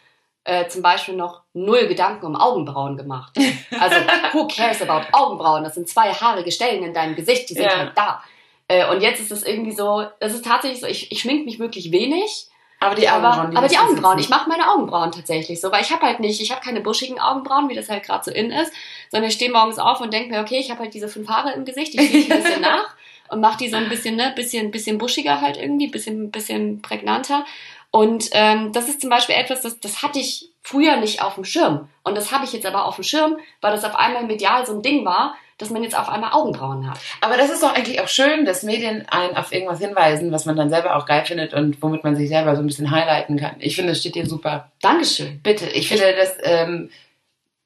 äh, 0.44 0.68
zum 0.68 0.82
Beispiel 0.82 1.16
noch 1.16 1.42
null 1.54 1.86
Gedanken 1.86 2.26
um 2.26 2.36
Augenbrauen 2.36 2.96
gemacht. 2.96 3.32
Also, 3.80 3.96
who 4.32 4.46
cares 4.48 4.82
about 4.82 5.06
Augenbrauen? 5.12 5.64
Das 5.64 5.74
sind 5.74 5.88
zwei 5.88 6.12
haarige 6.12 6.50
Stellen 6.52 6.82
in 6.82 6.92
deinem 6.92 7.14
Gesicht, 7.14 7.48
die 7.48 7.54
sind 7.54 7.64
Ja. 7.64 7.76
halt 7.78 7.92
da. 7.96 8.22
Äh, 8.68 8.86
und 8.90 9.00
jetzt 9.00 9.20
ist 9.20 9.30
es 9.32 9.42
irgendwie 9.42 9.72
so, 9.72 10.04
es 10.18 10.34
ist 10.34 10.44
tatsächlich 10.44 10.80
so, 10.80 10.86
ich, 10.86 11.10
ich 11.10 11.20
schmink 11.20 11.44
mich 11.46 11.58
wirklich 11.58 11.90
wenig, 11.92 12.48
aber 12.80 12.94
die 12.94 13.08
aber, 13.08 13.28
Augenbrauen, 13.28 13.56
aber 13.56 13.68
die 13.68 13.76
müssen 13.76 13.88
Augenbrauen, 13.88 14.18
ich 14.18 14.30
mache 14.30 14.48
meine 14.48 14.70
Augenbrauen 14.70 15.12
tatsächlich 15.12 15.60
so, 15.60 15.70
weil 15.70 15.82
ich 15.82 15.92
habe 15.92 16.06
halt 16.06 16.18
nicht, 16.18 16.40
ich 16.40 16.50
habe 16.50 16.62
keine 16.62 16.80
buschigen 16.80 17.20
Augenbrauen, 17.20 17.68
wie 17.68 17.74
das 17.74 17.90
halt 17.90 18.02
gerade 18.02 18.24
so 18.24 18.30
in 18.30 18.50
ist, 18.50 18.72
sondern 19.10 19.28
ich 19.28 19.34
stehe 19.34 19.52
morgens 19.52 19.78
auf 19.78 20.00
und 20.00 20.12
denke 20.14 20.30
mir, 20.30 20.40
okay, 20.40 20.58
ich 20.58 20.70
habe 20.70 20.80
halt 20.80 20.94
diese 20.94 21.08
fünf 21.08 21.28
Haare 21.28 21.52
im 21.52 21.66
Gesicht, 21.66 21.92
die 21.92 21.98
ziehe 21.98 22.18
ich 22.20 22.32
ein 22.32 22.42
bisschen 22.42 22.60
nach 22.62 22.96
und 23.28 23.40
mache 23.40 23.58
die 23.58 23.68
so 23.68 23.76
ein 23.76 23.90
bisschen, 23.90 24.16
ne, 24.16 24.32
bisschen, 24.34 24.70
bisschen 24.70 24.96
buschiger 24.96 25.42
halt 25.42 25.58
irgendwie, 25.58 25.88
bisschen, 25.88 26.30
bisschen 26.30 26.80
prägnanter. 26.80 27.44
Und 27.90 28.30
ähm, 28.32 28.72
das 28.72 28.88
ist 28.88 29.00
zum 29.00 29.10
Beispiel 29.10 29.34
etwas, 29.34 29.60
das, 29.60 29.78
das 29.78 30.02
hatte 30.02 30.18
ich 30.18 30.48
früher 30.62 30.96
nicht 30.96 31.22
auf 31.22 31.34
dem 31.34 31.44
Schirm. 31.44 31.88
Und 32.02 32.16
das 32.16 32.32
habe 32.32 32.44
ich 32.44 32.52
jetzt 32.52 32.66
aber 32.66 32.86
auf 32.86 32.94
dem 32.94 33.04
Schirm, 33.04 33.38
weil 33.60 33.72
das 33.72 33.84
auf 33.84 33.94
einmal 33.94 34.24
medial 34.24 34.64
so 34.64 34.72
ein 34.72 34.82
Ding 34.82 35.04
war, 35.04 35.34
dass 35.60 35.70
man 35.70 35.82
jetzt 35.82 35.98
auf 35.98 36.08
einmal 36.08 36.32
Augenbrauen 36.32 36.90
hat. 36.90 36.98
Aber 37.20 37.36
das 37.36 37.50
ist 37.50 37.62
doch 37.62 37.74
eigentlich 37.74 38.00
auch 38.00 38.08
schön, 38.08 38.44
dass 38.44 38.62
Medien 38.62 39.06
einen 39.08 39.36
auf 39.36 39.52
irgendwas 39.52 39.78
hinweisen, 39.80 40.32
was 40.32 40.44
man 40.46 40.56
dann 40.56 40.70
selber 40.70 40.96
auch 40.96 41.06
geil 41.06 41.24
findet 41.24 41.54
und 41.54 41.82
womit 41.82 42.02
man 42.04 42.16
sich 42.16 42.28
selber 42.28 42.56
so 42.56 42.62
ein 42.62 42.66
bisschen 42.66 42.90
highlighten 42.90 43.38
kann. 43.38 43.56
Ich 43.58 43.76
finde, 43.76 43.92
das 43.92 44.00
steht 44.00 44.14
dir 44.14 44.26
super. 44.26 44.70
Dankeschön. 44.82 45.40
Bitte, 45.42 45.66
ich 45.68 45.88
finde, 45.88 46.14
das 46.16 46.36
ähm, 46.42 46.90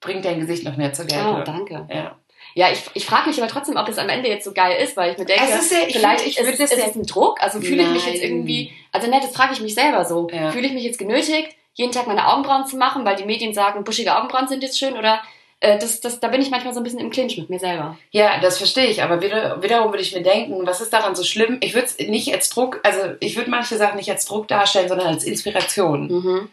bringt 0.01 0.25
dein 0.25 0.41
Gesicht 0.41 0.65
noch 0.65 0.77
mehr 0.77 0.93
zur 0.93 1.07
Geltung. 1.07 1.41
Oh, 1.41 1.45
danke. 1.45 1.87
Ja. 1.93 2.17
Ja, 2.57 2.69
ich, 2.71 2.83
ich 2.95 3.05
frage 3.05 3.29
mich 3.29 3.39
aber 3.43 3.51
trotzdem, 3.51 3.77
ob 3.77 3.89
es 3.89 3.99
am 3.99 4.09
Ende 4.09 4.29
jetzt 4.29 4.45
so 4.45 4.53
geil 4.53 4.81
ist, 4.81 4.97
weil 4.97 5.11
ich 5.13 5.19
mir 5.19 5.25
denke, 5.25 5.43
Es 5.45 5.63
ist 5.63 5.73
ja- 5.73 5.79
ich 5.89 5.97
vielleicht 5.97 6.21
find- 6.21 6.33
ich 6.35 6.39
ist, 6.39 6.61
das 6.61 6.71
ja- 6.71 6.87
es 6.87 6.95
ein 6.95 7.03
Druck. 7.05 7.43
Also 7.43 7.61
fühle 7.61 7.83
ich 7.83 7.89
mich 7.89 8.07
jetzt 8.07 8.23
irgendwie, 8.23 8.73
also 8.93 9.11
ne, 9.11 9.19
das 9.21 9.33
frage 9.35 9.55
ich 9.55 9.61
mich 9.61 9.75
selber 9.75 10.05
so. 10.05 10.29
Ja. 10.33 10.51
Fühle 10.53 10.69
ich 10.69 10.73
mich 10.73 10.85
jetzt 10.85 10.99
genötigt, 10.99 11.49
jeden 11.73 11.91
Tag 11.91 12.07
meine 12.07 12.29
Augenbrauen 12.29 12.65
zu 12.67 12.77
machen, 12.77 13.05
weil 13.05 13.17
die 13.17 13.25
Medien 13.25 13.55
sagen, 13.55 13.83
buschige 13.83 14.17
Augenbrauen 14.17 14.47
sind 14.47 14.63
jetzt 14.63 14.79
schön 14.79 14.97
oder 14.97 15.21
äh, 15.65 15.79
das, 15.79 16.01
das, 16.01 16.21
da 16.21 16.29
bin 16.29 16.43
ich 16.43 16.51
manchmal 16.51 16.75
so 16.75 16.81
ein 16.81 16.85
bisschen 16.85 17.01
im 17.01 17.11
Clinch 17.11 17.39
mit 17.39 17.49
mir 17.49 17.59
selber. 17.59 17.97
Ja, 18.11 18.39
das 18.41 18.59
verstehe 18.59 18.87
ich, 18.87 19.03
aber 19.03 19.23
wieder, 19.23 19.63
wiederum 19.63 19.91
würde 19.93 20.03
ich 20.03 20.15
mir 20.15 20.23
denken, 20.23 20.67
was 20.67 20.81
ist 20.81 20.93
daran 20.93 21.15
so 21.15 21.25
schlimm? 21.25 21.59
Ich 21.61 21.75
würde 21.75 21.87
es 21.87 21.99
nicht 21.99 22.33
als 22.33 22.51
Druck, 22.51 22.81
also 22.83 22.99
ich 23.21 23.37
würde 23.37 23.51
manche 23.51 23.77
Sachen 23.77 23.97
nicht 23.97 24.11
als 24.11 24.27
Druck 24.27 24.47
darstellen, 24.47 24.89
sondern 24.89 25.09
als 25.09 25.25
Inspiration. 25.25 26.09
Mhm. 26.09 26.49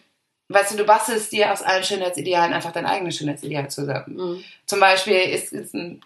Weißt 0.54 0.74
du, 0.74 0.78
du 0.78 0.84
bastelst 0.86 1.32
dir 1.32 1.52
aus 1.52 1.62
allen 1.62 1.84
Schönheitsidealen 1.84 2.54
einfach 2.54 2.72
dein 2.72 2.86
eigenes 2.86 3.18
Schönheitsideal 3.18 3.70
zusammen. 3.70 4.16
Mhm. 4.16 4.44
Zum 4.66 4.80
Beispiel 4.80 5.18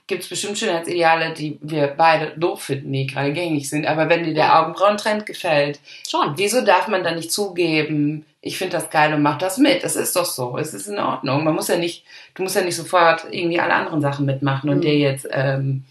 gibt 0.08 0.24
es 0.24 0.30
bestimmt 0.30 0.58
Schönheitsideale, 0.58 1.34
die 1.34 1.58
wir 1.62 1.88
beide 1.88 2.32
doof 2.38 2.64
finden, 2.64 2.92
die 2.94 3.08
gerade 3.08 3.32
gängig 3.34 3.70
sind, 3.70 3.86
aber 3.86 4.10
wenn 4.10 4.24
dir 4.24 4.34
der 4.34 4.46
Ja. 4.46 4.62
Augenbrauentrend 4.64 5.26
gefällt, 5.26 5.80
Schon. 6.10 6.34
wieso 6.38 6.62
darf 6.62 6.88
man 6.88 7.04
dann 7.04 7.16
nicht 7.16 7.32
zugeben, 7.32 8.26
ich 8.42 8.58
finde 8.58 8.78
das 8.78 8.90
geil 8.90 9.14
und 9.14 9.22
mach 9.22 9.38
das 9.38 9.58
mit? 9.58 9.84
Es 9.84 9.96
ist 9.96 10.16
doch 10.16 10.26
so, 10.26 10.58
es 10.58 10.74
ist 10.74 10.88
in 10.88 11.00
Ordnung. 11.00 11.44
Man 11.44 11.56
muss 11.56 11.68
ja 11.68 11.78
nicht, 11.78 12.04
du 12.36 12.44
musst 12.44 12.56
ja 12.56 12.62
nicht 12.62 12.76
sofort 12.76 13.26
irgendwie 13.32 13.60
alle 13.60 13.74
anderen 13.74 14.02
Sachen 14.02 14.26
mitmachen 14.26 14.70
und 14.70 14.78
Mhm. 14.78 14.82
dir 14.82 14.98
jetzt, 14.98 15.28
ähm, 15.32 15.84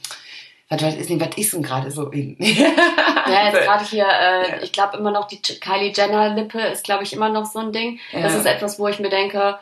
was, 0.75 0.83
was 0.83 0.95
ist 0.97 1.11
denn, 1.11 1.21
was 1.21 1.37
ist 1.37 1.53
denn 1.53 1.63
gerade 1.63 1.91
so 1.91 2.09
in? 2.11 2.37
Ja, 3.27 3.47
jetzt 3.51 3.65
gerade 3.65 3.85
hier, 3.85 4.05
äh, 4.07 4.49
Ja. 4.51 4.63
ich 4.63 4.73
glaube 4.73 4.99
immer 4.99 5.11
noch, 5.11 5.27
die 5.27 5.41
Kylie 5.41 5.93
Jenner 5.95 6.35
Lippe 6.35 6.61
ist, 6.61 6.85
glaube 6.85 7.05
ich, 7.05 7.13
immer 7.15 7.31
noch 7.31 7.47
so 7.47 7.59
ein 7.61 7.73
Ding. 7.73 7.99
Das 8.13 8.33
Ja. 8.35 8.39
ist 8.41 8.47
etwas, 8.47 8.79
wo 8.79 8.87
ich 8.89 8.99
mir 9.01 9.09
denke, 9.09 9.59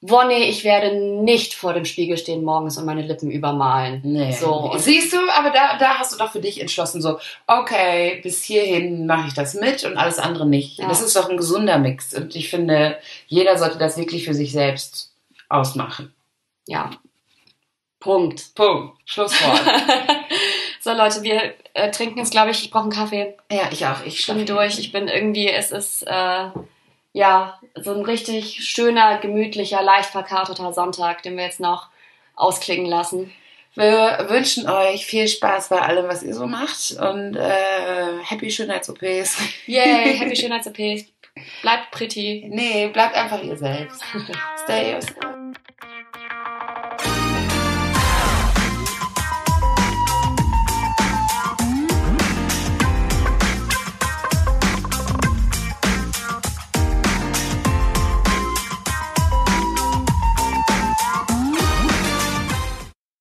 boah, 0.00 0.24
nee, 0.24 0.44
ich 0.44 0.62
werde 0.64 0.94
nicht 1.22 1.54
vor 1.54 1.72
dem 1.74 1.84
Spiegel 1.84 2.16
stehen 2.16 2.44
morgens 2.44 2.76
und 2.78 2.84
meine 2.86 3.02
Lippen 3.02 3.30
übermalen. 3.30 4.00
Nee. 4.04 4.32
So, 4.32 4.72
Siehst 4.76 5.12
du, 5.12 5.18
aber 5.36 5.50
da, 5.50 5.76
da 5.78 5.98
hast 5.98 6.12
du 6.12 6.16
doch 6.18 6.30
für 6.32 6.40
dich 6.40 6.60
entschlossen, 6.60 7.02
so, 7.02 7.18
okay, 7.46 8.20
bis 8.22 8.42
hierhin 8.44 9.06
mache 9.06 9.28
ich 9.28 9.34
das 9.34 9.54
mit 9.54 9.84
und 9.84 9.96
alles 9.96 10.18
andere 10.18 10.46
nicht. 10.46 10.78
Ja. 10.78 10.88
Das 10.88 11.00
ist 11.02 11.14
doch 11.16 11.28
ein 11.28 11.36
gesunder 11.36 11.78
Mix. 11.78 12.14
Und 12.14 12.34
ich 12.36 12.50
finde, 12.50 12.98
jeder 13.26 13.58
sollte 13.58 13.78
das 13.78 13.96
wirklich 13.96 14.24
für 14.24 14.34
sich 14.34 14.52
selbst 14.52 15.12
ausmachen. 15.48 16.14
Ja. 16.66 16.90
Punkt. 18.00 18.54
Punkt. 18.56 18.98
Schlusswort. 19.04 19.60
So 20.84 20.92
Leute, 20.92 21.22
wir 21.22 21.54
äh, 21.74 21.92
trinken 21.92 22.18
jetzt, 22.18 22.32
glaube 22.32 22.50
ich, 22.50 22.64
ich 22.64 22.72
brauche 22.72 22.82
einen 22.82 22.92
Kaffee. 22.92 23.36
ja, 23.52 23.68
ich 23.70 23.86
auch. 23.86 24.04
Ich 24.04 24.18
schlafe 24.18 24.38
bin 24.38 24.48
durch. 24.48 24.80
Ich 24.80 24.90
bin 24.90 25.06
irgendwie, 25.06 25.48
es 25.48 25.70
ist 25.70 26.02
äh, 26.02 26.48
ja 27.12 27.60
so 27.76 27.94
ein 27.94 28.04
richtig 28.04 28.64
schöner, 28.64 29.18
gemütlicher, 29.18 29.80
leicht 29.80 30.10
verkarteter 30.10 30.72
Sonntag, 30.72 31.22
den 31.22 31.36
wir 31.36 31.44
jetzt 31.44 31.60
noch 31.60 31.86
ausklingen 32.34 32.86
lassen. 32.86 33.30
Wir 33.76 34.26
wünschen 34.28 34.68
euch 34.68 35.06
viel 35.06 35.28
Spaß 35.28 35.68
bei 35.68 35.80
allem, 35.80 36.08
was 36.08 36.24
ihr 36.24 36.34
so 36.34 36.48
macht 36.48 36.90
und 37.00 37.36
äh, 37.36 38.18
happy 38.24 38.50
Schönheits-OPs. 38.50 39.38
Yay, 39.66 40.14
happy 40.18 40.34
Schönheits-OPs. 40.34 41.04
Bleibt 41.62 41.92
pretty. 41.92 42.44
Nee, 42.48 42.88
bleibt 42.88 43.14
einfach 43.14 43.40
ihr 43.40 43.56
selbst. 43.56 44.02
Stay 44.64 44.94
yourself. 44.94 45.54